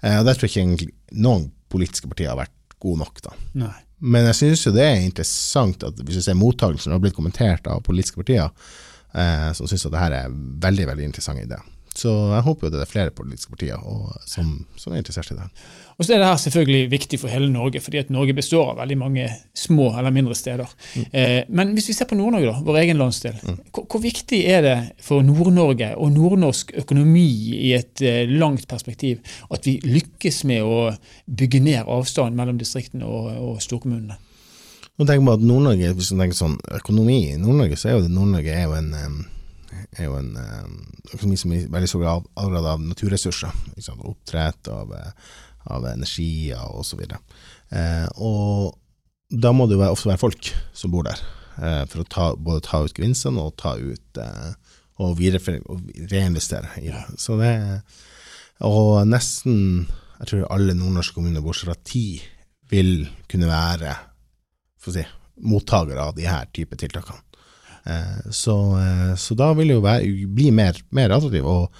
Eh, 0.00 0.16
og 0.18 0.26
der 0.26 0.36
tror 0.36 0.48
jeg 0.48 0.54
ikke 0.54 0.64
egentlig 0.64 0.90
noen 1.20 1.50
politiske 1.70 2.10
partier 2.10 2.32
har 2.32 2.40
vært 2.40 2.78
gode 2.80 3.02
nok, 3.02 3.20
da. 3.24 3.34
Nei. 3.60 3.74
Men 4.00 4.30
jeg 4.30 4.38
syns 4.38 4.62
jo 4.64 4.72
det 4.72 4.86
er 4.86 5.02
interessant 5.04 5.82
at 5.84 5.98
hvis 6.00 6.22
du 6.22 6.24
ser 6.24 6.38
mottakelsen 6.38 6.94
har 6.94 7.02
blitt 7.02 7.16
kommentert 7.16 7.68
av 7.68 7.82
politiske 7.84 8.22
partier, 8.22 8.48
eh, 9.12 9.50
som 9.56 9.68
syns 9.68 9.84
at 9.86 9.92
det 9.92 10.00
her 10.00 10.16
er 10.22 10.38
veldig 10.64 10.88
veldig 10.94 11.10
interessant 11.10 11.42
idé. 11.42 11.60
Så 11.96 12.10
jeg 12.30 12.44
håper 12.46 12.68
jo 12.68 12.70
det 12.72 12.82
er 12.84 12.88
flere 12.88 13.12
politiske 13.14 13.50
partier 13.50 13.80
og, 13.82 14.12
som, 14.28 14.52
som, 14.78 14.92
er 14.92 15.00
interessert 15.02 15.32
i 15.34 15.36
det. 15.36 15.46
Og 15.98 16.06
så 16.06 16.14
er 16.14 16.22
det 16.22 16.28
her 16.28 16.38
selvfølgelig 16.40 16.90
viktig 16.92 17.18
for 17.20 17.32
hele 17.32 17.50
Norge, 17.50 17.82
fordi 17.82 17.98
at 18.00 18.12
Norge 18.14 18.34
består 18.36 18.70
av 18.70 18.78
veldig 18.78 18.96
mange 19.00 19.26
små 19.58 19.90
eller 19.98 20.14
mindre 20.14 20.36
steder. 20.38 20.70
Mm. 20.94 21.08
Eh, 21.10 21.40
men 21.50 21.74
hvis 21.76 21.90
vi 21.90 21.96
ser 21.98 22.08
på 22.08 22.16
Nord-Norge, 22.16 22.54
da, 22.54 22.62
vår 22.64 22.78
egen 22.84 23.00
landsdel. 23.02 23.36
Mm. 23.42 23.58
Hvor, 23.74 23.84
hvor, 23.90 24.02
viktig 24.04 24.40
er 24.48 24.64
det 24.64 24.76
for 25.02 25.26
Nord-Norge 25.26 25.90
og 25.98 26.14
nordnorsk 26.14 26.72
økonomi 26.84 27.26
i 27.58 27.74
et 27.76 28.04
eh, 28.06 28.22
langt 28.30 28.68
perspektiv 28.70 29.18
at 29.50 29.66
vi 29.66 29.76
lykkes 29.84 30.44
med 30.48 30.64
å 30.64 30.78
bygge 31.26 31.60
ned 31.66 31.90
avstanden 31.90 32.38
mellom 32.38 32.62
distriktene 32.62 33.10
og, 33.10 33.34
og 33.34 33.60
storkommunene? 33.66 34.16
Nå 35.00 35.08
tenker 35.08 35.26
man 35.26 35.36
at 35.36 35.44
Nord-Norge, 35.44 35.92
Hvis 35.98 36.14
man 36.14 36.24
tenker 36.24 36.38
sånn 36.38 36.56
økonomi 36.78 37.18
i 37.32 37.36
Nord-Norge, 37.40 37.76
så 37.80 37.90
er 37.90 37.98
jo 37.98 38.08
Nord-Norge 38.08 38.56
er 38.56 38.66
jo 38.68 38.78
en 38.78 38.90
er 39.96 40.06
jo 40.06 40.16
en 40.18 40.32
økonomi 41.14 41.36
som 41.38 41.52
i 41.54 41.64
veldig 41.70 41.88
stor 41.90 42.02
grad 42.02 42.28
avgrad 42.40 42.66
av 42.72 42.82
naturressurser. 42.82 43.54
Liksom, 43.76 44.02
oppdrett, 44.10 44.70
av, 44.72 44.94
av 45.70 45.86
energier 45.90 46.60
osv. 46.76 47.02
Eh, 47.70 48.06
og 48.16 48.76
da 49.30 49.52
må 49.54 49.68
det 49.68 49.78
jo 49.78 49.86
ofte 49.86 50.10
være 50.10 50.22
folk 50.22 50.50
som 50.76 50.92
bor 50.94 51.06
der, 51.06 51.22
eh, 51.60 51.84
for 51.90 52.02
å 52.02 52.10
ta, 52.10 52.28
både 52.36 52.64
ta 52.66 52.82
ut 52.84 52.94
gevinstene 52.96 53.42
og 53.42 53.56
ta 53.60 53.76
ut 53.78 54.20
eh, 54.20 54.52
og, 55.00 55.20
og 55.20 55.90
reinvestere 56.10 56.74
i 56.82 56.90
det. 56.90 57.04
Så 57.20 57.38
det 57.40 57.54
og 58.60 59.06
nesten 59.08 59.86
jeg 60.20 60.28
tror 60.28 60.50
alle 60.52 60.74
nordnorske 60.76 61.16
kommuner 61.16 61.40
bortsett 61.40 61.70
fra 61.70 61.78
ti 61.88 62.20
vil 62.68 63.06
kunne 63.30 63.48
være 63.48 63.94
si, 64.84 65.04
mottakere 65.48 66.04
av 66.10 66.18
de 66.18 66.26
her 66.28 66.50
type 66.52 66.76
tiltakene. 66.76 67.24
Eh, 67.86 68.30
så, 68.34 68.56
eh, 68.78 69.12
så, 69.20 69.36
da 69.38 69.52
vil 69.56 69.72
det 69.72 69.78
jo 69.78 69.84
være, 69.84 70.14
bli 70.36 70.50
mer, 70.54 70.78
mer 70.96 71.16
attraktiv. 71.16 71.46
Og 71.46 71.70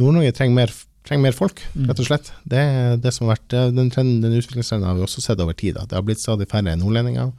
Nord-Norge 0.00 0.34
trenger 0.36 0.58
mer, 0.60 0.74
trenger 1.06 1.26
mer, 1.28 1.36
folk, 1.36 1.62
mm. 1.74 1.86
rett 1.90 2.02
og 2.04 2.08
slett. 2.08 2.32
Det, 2.48 2.64
det 3.04 3.14
som 3.14 3.26
har 3.26 3.36
vært, 3.36 3.58
den, 3.76 3.92
trenden, 3.92 4.22
den 4.24 4.38
utviklingstrenden 4.38 4.88
har 4.88 4.98
vi 4.98 5.06
også 5.06 5.24
sett 5.24 5.42
over 5.42 5.56
tid. 5.58 5.80
At 5.80 5.90
det 5.90 5.98
har 5.98 6.06
blitt 6.06 6.22
stadig 6.22 6.48
færre 6.50 6.76
nordlendinger. 6.78 7.32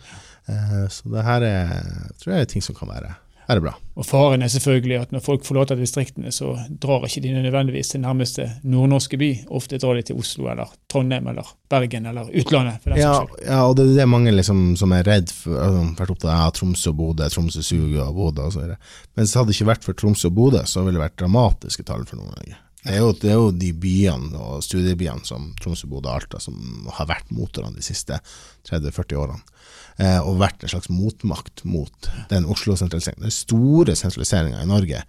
Eh, 0.51 0.79
så 0.91 1.13
det 1.13 1.27
her 1.27 1.47
er, 1.47 1.75
tror 2.19 2.35
jeg 2.35 2.47
er 2.47 2.51
ting 2.51 2.65
som 2.65 2.77
kan 2.77 2.91
være 2.91 3.13
er 3.47 3.59
det 3.59 3.63
bra. 3.65 3.73
Og 3.93 4.05
Faren 4.07 4.41
er 4.41 4.49
selvfølgelig 4.49 4.97
at 4.97 5.11
når 5.13 5.21
folk 5.25 5.43
forlater 5.45 5.77
distriktene, 5.77 6.31
så 6.33 6.55
drar 6.81 7.05
ikke 7.05 7.21
de 7.21 7.33
nødvendigvis 7.35 7.93
til 7.93 8.01
nærmeste 8.01 8.47
nordnorske 8.63 9.19
by. 9.21 9.29
Ofte 9.53 9.77
drar 9.81 9.99
de 9.99 10.05
til 10.07 10.17
Oslo 10.19 10.49
eller 10.51 10.71
Trondheim 10.89 11.27
eller 11.29 11.53
Bergen 11.69 12.09
eller 12.09 12.31
utlandet. 12.33 12.87
ja, 12.97 13.13
ja, 13.45 13.59
og 13.67 13.77
det 13.77 13.85
er 13.85 14.01
det 14.01 14.09
mange 14.09 14.33
liksom, 14.33 14.75
som 14.79 14.95
er 14.97 15.05
redd 15.07 15.29
for. 15.33 15.59
Altså, 15.59 15.85
vært 15.99 16.15
opptatt 16.15 16.33
av 16.33 16.53
Tromsø 16.57 16.93
og 16.93 16.99
Bodø, 17.01 17.29
Tromsø 17.29 17.61
suger 17.61 18.03
og 18.07 18.17
Bodø 18.17 18.49
osv. 18.49 18.75
Men 19.15 19.29
så 19.29 19.41
hadde 19.41 19.51
det 19.51 19.59
ikke 19.59 19.71
vært 19.73 19.87
for 19.87 19.99
Tromsø 19.99 20.31
og 20.31 20.37
Bodø, 20.39 20.65
så 20.65 20.85
ville 20.85 20.97
det 20.97 21.05
vært 21.05 21.19
dramatiske 21.21 21.85
tall 21.87 22.07
for 22.09 22.21
Nord-Norge. 22.21 22.62
Det, 22.83 22.97
det, 23.21 23.29
er 23.31 23.37
jo 23.39 23.51
de 23.55 23.69
byene 23.79 24.39
og 24.39 24.63
studiebyene 24.65 25.23
som 25.27 25.51
Tromsø, 25.61 25.87
Bodø 25.87 26.09
og 26.09 26.17
Alta 26.17 26.41
som 26.43 26.89
har 26.97 27.07
vært 27.07 27.31
motorene 27.31 27.77
de 27.77 27.85
siste 27.85 28.17
30-40 28.67 29.19
årene. 29.21 29.39
Eh, 30.01 30.19
og 30.19 30.41
vært 30.41 30.65
en 30.65 30.73
slags 30.73 30.89
motmakt 30.91 31.63
mot 31.69 32.09
den 32.31 32.47
Oslo-sentraliseringen. 32.49 33.23
Den 33.23 33.35
store 33.35 33.95
sentraliseringa 33.95 34.59
i 34.59 34.67
Norge 34.67 35.03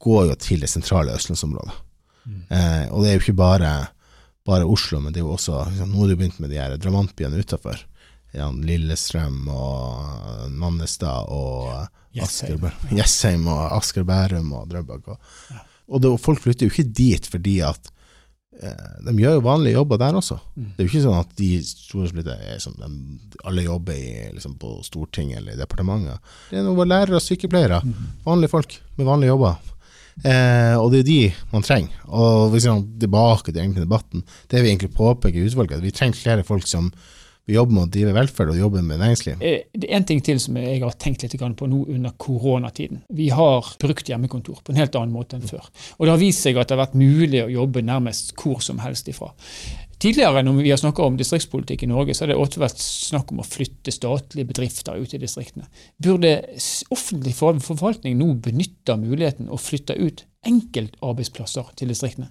går 0.00 0.26
jo 0.30 0.36
til 0.40 0.64
det 0.64 0.72
sentrale 0.72 1.14
østlandsområdet. 1.14 1.76
Mm. 2.24 2.42
Eh, 2.48 2.84
og 2.90 3.04
det 3.04 3.10
er 3.10 3.16
jo 3.16 3.22
ikke 3.22 3.38
bare, 3.38 3.72
bare, 4.48 4.66
Oslo, 4.66 5.00
men 5.04 5.14
det 5.14 5.22
er 5.22 5.26
jo 5.28 5.36
også 5.36 5.62
liksom, 5.70 5.92
Nå 5.92 6.02
har 6.02 6.10
du 6.10 6.18
begynt 6.18 6.42
med 6.42 6.52
de 6.52 6.60
her 6.60 6.76
drabantbyene 6.80 7.40
utafor. 7.44 7.86
Ja, 8.34 8.46
Lillestrøm 8.50 9.48
og 9.50 10.50
Nannestad 10.54 11.30
og 11.34 11.88
Jessheim 12.14 13.48
og 13.50 13.64
Asker 13.74 14.06
Bærum 14.06 14.52
og 14.54 14.68
Drøbak. 14.70 15.08
Og, 15.10 15.60
og 15.90 16.04
det, 16.04 16.12
folk 16.22 16.40
flytter 16.42 16.68
jo 16.68 16.72
ikke 16.72 16.92
dit 16.94 17.26
fordi 17.26 17.58
at 17.66 17.90
Eh, 18.60 18.96
de 19.06 19.14
gjør 19.16 19.38
jo 19.38 19.44
vanlige 19.44 19.78
jobber 19.78 20.00
der 20.00 20.16
også. 20.18 20.36
Mm. 20.56 20.68
Det 20.76 20.82
er 20.82 20.86
jo 20.86 20.90
ikke 20.90 21.02
sånn 21.06 21.20
at 21.20 21.30
de 21.38 21.50
store 21.64 22.24
er 22.34 22.60
sånn, 22.60 22.76
de, 22.76 23.36
alle 23.48 23.64
jobber 23.64 23.96
i, 23.96 24.10
liksom 24.34 24.56
på 24.60 24.74
Stortinget 24.84 25.40
eller 25.40 25.56
i 25.56 25.60
departementet. 25.60 26.32
Det 26.50 26.60
er 26.60 26.66
noen 26.66 26.90
lærere 26.90 27.16
og 27.16 27.24
sykepleiere. 27.24 27.80
Mm. 27.86 28.08
Vanlige 28.26 28.52
folk 28.52 28.76
med 28.98 29.08
vanlige 29.08 29.32
jobber. 29.32 29.70
Eh, 30.20 30.76
og 30.76 30.90
det 30.92 31.00
er 31.00 31.08
de 31.08 31.20
man 31.54 31.64
trenger. 31.64 32.02
Og 32.10 32.50
hvis 32.52 32.66
vi 32.66 32.74
går 32.74 32.84
tilbake 33.06 33.54
til 33.56 33.78
debatten, 33.78 34.26
det 34.52 34.60
vi 34.60 34.74
egentlig 34.74 34.92
påpeker 34.98 35.40
i 35.40 35.48
utvalget, 35.48 35.78
at 35.78 35.86
vi 35.86 35.94
trenger 35.96 36.20
flere 36.20 36.44
folk 36.44 36.68
som 36.68 36.92
vi 37.48 37.56
jobber 37.56 37.74
med 37.74 37.88
å 37.88 37.90
drive 37.90 38.14
velferd 38.14 38.52
og 38.52 38.58
jobbe 38.60 38.82
med 38.86 39.00
næringsliv. 39.00 39.40
Eh, 39.42 39.66
det 39.74 39.88
er 39.88 39.98
en 39.98 40.06
ting 40.06 40.20
til 40.24 40.38
som 40.42 40.58
jeg 40.60 40.82
har 40.84 40.96
tenkt 41.02 41.24
litt 41.24 41.34
på 41.34 41.68
nå 41.70 41.82
under 41.88 42.14
koronatiden. 42.20 43.02
Vi 43.08 43.30
har 43.34 43.66
brukt 43.80 44.08
hjemmekontor 44.08 44.60
på 44.64 44.72
en 44.72 44.80
helt 44.80 44.96
annen 44.98 45.14
måte 45.14 45.38
enn 45.38 45.46
før. 45.48 45.66
Og 45.98 46.06
det 46.06 46.14
har 46.14 46.22
vist 46.22 46.46
seg 46.46 46.60
at 46.60 46.70
det 46.70 46.76
har 46.76 46.84
vært 46.84 46.98
mulig 47.00 47.44
å 47.44 47.52
jobbe 47.52 47.82
nærmest 47.82 48.36
hvor 48.38 48.62
som 48.64 48.82
helst 48.84 49.08
ifra. 49.10 49.32
Tidligere 50.00 50.40
når 50.46 50.62
vi 50.62 50.70
har 50.72 50.78
snakka 50.80 51.04
om 51.04 51.16
distriktspolitikk 51.18 51.82
i 51.84 51.90
Norge, 51.90 52.14
så 52.16 52.24
har 52.24 52.30
det 52.30 52.38
også 52.40 52.62
vært 52.62 52.80
snakk 52.80 53.34
om 53.34 53.42
å 53.42 53.44
flytte 53.44 53.92
statlige 53.92 54.48
bedrifter 54.48 54.96
ut 54.96 55.12
i 55.12 55.20
distriktene. 55.20 55.66
Burde 56.00 56.38
offentlig 56.94 57.34
forvaltning 57.36 58.16
nå 58.16 58.30
benytte 58.46 58.96
muligheten 58.96 59.50
å 59.52 59.60
flytte 59.60 59.98
ut 60.00 60.24
enkeltarbeidsplasser 60.48 61.74
til 61.76 61.92
distriktene? 61.92 62.30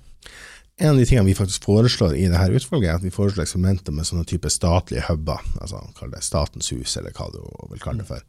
En 0.81 0.89
av 0.89 0.97
de 0.97 1.05
tingene 1.05 1.27
vi 1.27 1.35
faktisk 1.35 1.65
foreslår 1.67 2.13
i 2.15 2.29
dette 2.31 2.55
utvalget, 2.55 2.87
er 2.87 2.99
at 3.01 3.03
vi 3.03 3.11
foreslår 3.11 3.43
eksperimenter 3.43 3.91
med 3.91 4.07
sånne 4.07 4.23
type 4.27 4.47
statlige 4.47 5.03
huber, 5.09 5.41
altså 5.59 5.81
kall 5.97 6.13
det 6.13 6.21
Statens 6.23 6.71
hus, 6.71 6.93
eller 6.95 7.11
hva 7.17 7.27
du 7.33 7.41
vil 7.73 7.81
kalle 7.83 7.99
det 7.99 8.07
for. 8.07 8.23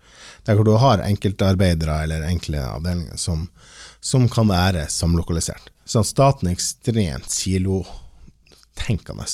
Der 0.48 0.58
hvor 0.58 0.66
du 0.66 0.72
har 0.82 1.04
enkeltarbeidere 1.06 2.00
eller 2.02 2.26
enkle 2.26 2.64
avdelinger 2.66 3.20
som, 3.22 3.46
som 4.02 4.26
kan 4.28 4.50
være 4.50 4.88
samlokalisert. 4.90 5.70
Så 5.86 6.02
staten 6.06 6.50
er 6.50 6.58
ekstremt 6.58 7.30
silotenkende 7.30 9.28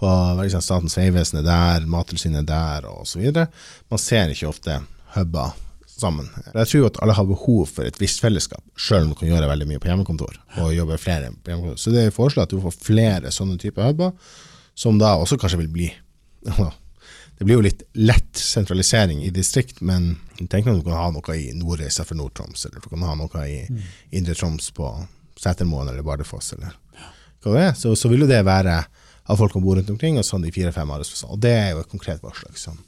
på 0.00 0.16
liksom, 0.40 0.64
Statens 0.64 0.96
vegvesen 0.96 1.42
er 1.42 1.46
der, 1.50 1.86
Mattilsynet 1.92 2.40
er 2.40 2.48
der, 2.54 2.88
osv. 2.88 3.44
Man 3.92 4.00
ser 4.00 4.32
ikke 4.32 4.48
ofte 4.48 4.80
huber 5.12 5.52
sammen. 6.00 6.28
Jeg 6.52 6.68
tror 6.70 6.88
at 6.90 6.98
alle 7.02 7.16
har 7.16 7.28
behov 7.28 7.68
for 7.70 7.88
et 7.88 7.98
visst 8.00 8.20
fellesskap, 8.24 8.62
sjøl 8.76 9.06
om 9.06 9.12
du 9.14 9.18
kan 9.20 9.30
gjøre 9.30 9.48
veldig 9.50 9.68
mye 9.70 9.82
på 9.82 9.88
hjemmekontor. 9.90 10.38
og 10.62 10.74
jobbe 10.74 10.98
flere 11.00 11.30
på 11.32 11.52
hjemmekontor. 11.52 11.80
Så 11.80 11.92
det 11.94 12.04
er 12.04 12.14
foreslått 12.14 12.50
at 12.50 12.56
du 12.56 12.64
får 12.64 12.76
flere 12.76 13.32
sånne 13.32 13.58
typer 13.60 13.88
huber, 13.88 14.12
som 14.76 14.98
da 15.00 15.14
også 15.16 15.38
kanskje 15.40 15.62
vil 15.64 15.72
bli 15.72 15.92
Det 17.36 17.44
blir 17.44 17.58
jo 17.58 17.64
litt 17.66 17.82
lett 17.92 18.38
sentralisering 18.40 19.18
i 19.20 19.28
distrikt, 19.28 19.82
men 19.84 20.14
tenk 20.48 20.70
om 20.70 20.78
du 20.78 20.84
kan 20.86 20.96
ha 20.96 21.10
noe 21.12 21.34
i 21.36 21.50
Nordreisa 21.52 22.04
for 22.08 22.16
Nord-Troms, 22.16 22.62
eller 22.64 22.80
du 22.80 22.88
kan 22.88 23.02
ha 23.04 23.12
noe 23.18 23.42
i. 23.44 23.58
Indre 24.16 24.32
Troms 24.34 24.70
på 24.72 24.88
Setermoen 25.36 25.90
eller 25.90 26.06
Bardufoss, 26.06 26.54
eller 26.56 26.72
hva 27.44 27.52
det 27.52 27.64
er. 27.66 27.74
Så, 27.76 27.92
så 27.92 28.08
vil 28.08 28.24
jo 28.24 28.30
det 28.30 28.40
være 28.46 28.78
at 28.80 29.36
folk 29.36 29.52
kan 29.52 29.64
bo 29.64 29.74
rundt 29.76 29.90
omkring, 29.92 30.16
og 30.16 30.24
sånn 30.24 30.46
de 30.46 30.52
fire-fem 30.54 30.88
arbeidsplassene. 30.88 31.36
Og 31.36 31.42
det 31.44 31.52
er 31.52 31.70
jo 31.74 31.82
et 31.82 31.92
konkret 31.92 32.24
forslag 32.24 32.56
som 32.56 32.78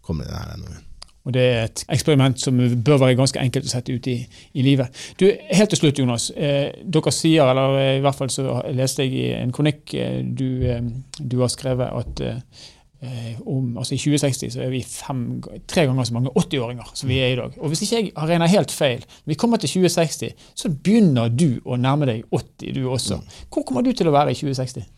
kommer 0.00 0.24
i 0.24 0.32
denne 0.32 0.62
NOU-en. 0.62 0.86
Og 1.26 1.34
Det 1.34 1.42
er 1.42 1.66
et 1.66 1.84
eksperiment 1.92 2.40
som 2.40 2.56
bør 2.56 3.02
være 3.02 3.18
ganske 3.18 3.40
enkelt 3.42 3.68
å 3.68 3.72
sette 3.72 3.92
ut 3.92 4.06
i, 4.08 4.16
i 4.54 4.64
livet. 4.64 4.94
Du, 5.20 5.26
Helt 5.28 5.70
til 5.74 5.82
slutt, 5.82 6.00
Jonas. 6.00 6.30
Eh, 6.32 6.70
dere 6.84 7.12
sier, 7.12 7.50
eller 7.50 7.98
i 7.98 8.02
hvert 8.04 8.16
fall 8.16 8.32
så 8.32 8.62
leste 8.72 9.04
jeg 9.04 9.18
i 9.18 9.26
en 9.36 9.52
kronikk 9.52 9.94
eh, 9.98 10.22
du, 10.24 10.48
eh, 10.64 10.80
du, 11.18 11.36
har 11.42 11.52
skrevet, 11.52 11.90
at 11.90 12.22
eh, 12.24 13.42
om, 13.44 13.76
altså 13.76 13.94
i 13.94 14.00
2060 14.00 14.54
så 14.54 14.62
er 14.64 14.72
vi 14.72 14.80
fem, 14.82 15.26
tre 15.68 15.84
ganger 15.90 16.08
så 16.08 16.16
mange 16.16 16.32
80-åringer 16.32 16.94
som 16.98 17.12
vi 17.12 17.20
er 17.22 17.34
i 17.34 17.38
dag. 17.42 17.58
Og 17.60 17.74
Hvis 17.74 17.84
ikke 17.84 18.00
jeg 18.00 18.12
har 18.16 18.32
regna 18.32 18.48
helt 18.50 18.72
feil, 18.74 19.04
når 19.04 19.34
vi 19.34 19.38
kommer 19.42 19.60
til 19.62 19.74
2060, 19.74 20.48
så 20.62 20.72
begynner 20.72 21.28
du 21.28 21.60
å 21.64 21.76
nærme 21.76 22.08
deg 22.08 22.24
80, 22.32 22.72
du 22.78 22.88
også. 22.88 23.20
Mm. 23.20 23.36
Hvor 23.52 23.68
kommer 23.68 23.84
du 23.86 23.92
til 23.92 24.08
å 24.08 24.16
være 24.16 24.32
i 24.32 24.40
2060? 24.40 24.88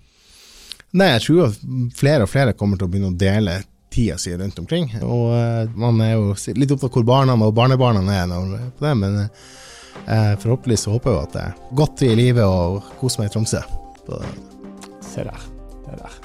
Nei, 1.00 1.12
Jeg 1.14 1.26
tror 1.26 1.50
at 1.50 1.60
flere 1.94 2.26
og 2.26 2.30
flere 2.32 2.54
kommer 2.58 2.78
til 2.78 2.88
å 2.88 2.90
begynne 2.90 3.12
å 3.12 3.18
dele 3.18 3.60
tida 3.90 4.18
si 4.18 4.34
rundt 4.36 4.58
omkring. 4.58 4.90
Og 5.02 5.32
uh, 5.34 5.78
man 5.78 6.00
er 6.04 6.14
jo 6.16 6.34
litt 6.56 6.74
opptatt 6.74 6.90
av 6.90 6.98
hvor 6.98 7.08
barna 7.08 7.36
og 7.38 7.54
barnebarna 7.56 8.04
er 8.14 8.28
når 8.30 8.56
på 8.78 8.86
det, 8.86 8.94
men 9.02 9.18
uh, 9.24 10.34
forhåpentligvis 10.40 10.86
så 10.86 10.96
håper 10.96 11.16
jeg 11.16 11.28
at 11.28 11.36
det 11.36 11.46
er 11.46 11.78
godt 11.82 12.06
i 12.06 12.14
livet 12.18 12.46
og 12.46 12.92
koser 13.00 13.24
meg 13.24 13.30
i 13.30 13.34
Tromsø. 13.36 13.64
Se 15.04 15.26
der. 15.26 15.48
Det 15.86 15.98
der. 15.98 16.20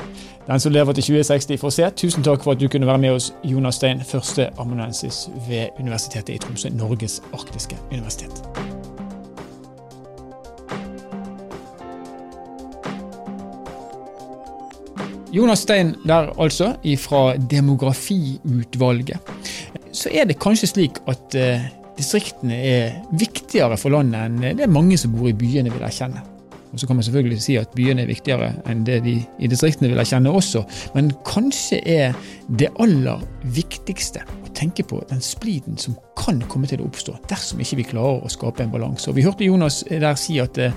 Den 0.47 0.59
som 0.59 0.71
lever 0.71 0.93
til 0.93 1.03
2060 1.03 1.59
får 1.61 1.73
se. 1.73 1.89
Tusen 1.97 2.23
takk 2.23 2.43
for 2.45 2.53
at 2.53 2.61
du 2.61 2.67
kunne 2.69 2.87
være 2.87 3.01
med 3.01 3.17
oss, 3.17 3.31
Jonas 3.43 3.81
Stein, 3.81 4.03
første 4.05 4.49
amanuensis 4.61 5.25
ved 5.49 5.73
Universitetet 5.79 6.35
i 6.35 6.37
Tromsø, 6.37 6.69
Norges 6.69 7.21
arktiske 7.33 7.77
universitet. 7.91 8.54
Jonas 15.35 15.65
Stein 15.65 15.95
der, 16.07 16.31
altså, 16.39 16.75
fra 16.97 17.35
Demografiutvalget. 17.35 19.17
Så 19.91 20.09
er 20.11 20.29
det 20.29 20.39
kanskje 20.39 20.69
slik 20.71 21.01
at 21.11 21.35
uh, 21.35 21.65
distriktene 21.97 22.55
er 22.55 22.95
viktigere 23.11 23.75
for 23.79 23.91
landet 23.91 24.29
enn 24.29 24.55
det 24.59 24.63
er 24.63 24.71
mange 24.71 24.97
som 24.99 25.11
bor 25.15 25.27
i 25.27 25.35
byene, 25.35 25.73
vil 25.73 25.83
erkjenne. 25.83 26.23
Og 26.75 26.79
Så 26.79 26.87
kan 26.87 26.95
man 26.95 27.03
selvfølgelig 27.07 27.41
si 27.41 27.55
at 27.55 27.71
byene 27.71 28.03
er 28.03 28.09
viktigere 28.11 28.49
enn 28.67 28.81
det 28.83 28.97
de 29.05 29.13
i 29.39 29.47
distriktene 29.47 29.87
vil 29.87 30.01
erkjenne 30.01 30.33
også, 30.35 30.65
men 30.95 31.13
kanskje 31.23 31.79
er 31.87 32.17
det 32.59 32.67
aller 32.83 33.23
viktigste 33.55 34.25
å 34.27 34.51
tenke 34.57 34.83
på 34.83 34.99
den 35.07 35.23
spliden 35.23 35.79
som 35.79 35.95
kan 36.19 36.41
komme 36.51 36.67
til 36.67 36.83
å 36.83 36.89
oppstå 36.89 37.15
dersom 37.31 37.63
ikke 37.63 37.79
vi 37.79 37.87
klarer 37.93 38.27
å 38.27 38.31
skape 38.31 38.65
en 38.65 38.75
balanse. 38.75 39.13
Vi 39.15 39.23
hørte 39.23 39.47
Jonas 39.47 39.85
der 39.87 40.19
si 40.19 40.35
at 40.43 40.59
det, 40.59 40.73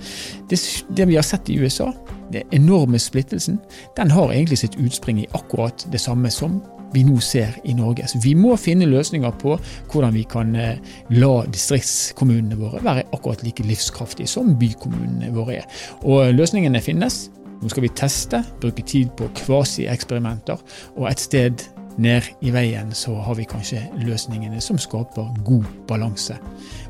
det, 0.51 0.61
det 0.95 1.09
vi 1.11 1.19
har 1.19 1.27
sett 1.27 1.51
i 1.51 1.59
USA, 1.59 1.91
den 2.31 2.47
enorme 2.55 3.03
splittelsen, 3.03 3.59
den 3.99 4.15
har 4.15 4.31
egentlig 4.31 4.63
sitt 4.63 4.79
utspring 4.79 5.25
i 5.25 5.31
akkurat 5.35 5.83
det 5.91 5.99
samme 6.05 6.31
som 6.31 6.61
vi 6.93 7.05
nå 7.05 7.19
ser 7.21 7.59
i 7.65 7.75
Norge. 7.77 8.09
Så 8.09 8.21
Vi 8.23 8.35
må 8.35 8.57
finne 8.57 8.89
løsninger 8.89 9.31
på 9.41 9.57
hvordan 9.93 10.15
vi 10.15 10.25
kan 10.29 10.55
eh, 10.57 10.79
la 11.11 11.33
distriktskommunene 11.47 12.59
våre 12.59 12.83
være 12.85 13.07
akkurat 13.13 13.43
like 13.45 13.67
livskraftige 13.67 14.29
som 14.29 14.55
bykommunene 14.59 15.33
våre 15.35 15.61
er. 15.61 15.67
Og 16.03 16.33
løsningene 16.35 16.81
finnes. 16.81 17.29
Nå 17.59 17.69
skal 17.73 17.83
vi 17.83 17.95
teste, 17.99 18.45
bruke 18.63 18.85
tid 18.87 19.11
på 19.19 19.27
kvasieksperimenter, 19.35 20.61
og 20.95 21.09
et 21.11 21.21
sted 21.21 21.65
ned 21.99 22.29
i 22.47 22.53
veien 22.55 22.93
så 22.95 23.17
har 23.27 23.35
vi 23.35 23.49
kanskje 23.51 23.83
løsningene 23.99 24.61
som 24.63 24.79
skaper 24.79 25.33
god 25.45 25.67
balanse 25.89 26.39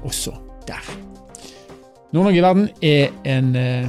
også 0.05 0.35
der. 0.69 0.85
Nord-Norge 2.13 2.39
i 2.39 2.45
verden 2.45 2.69
er 2.85 3.09
en 3.25 3.57
eh, 3.57 3.89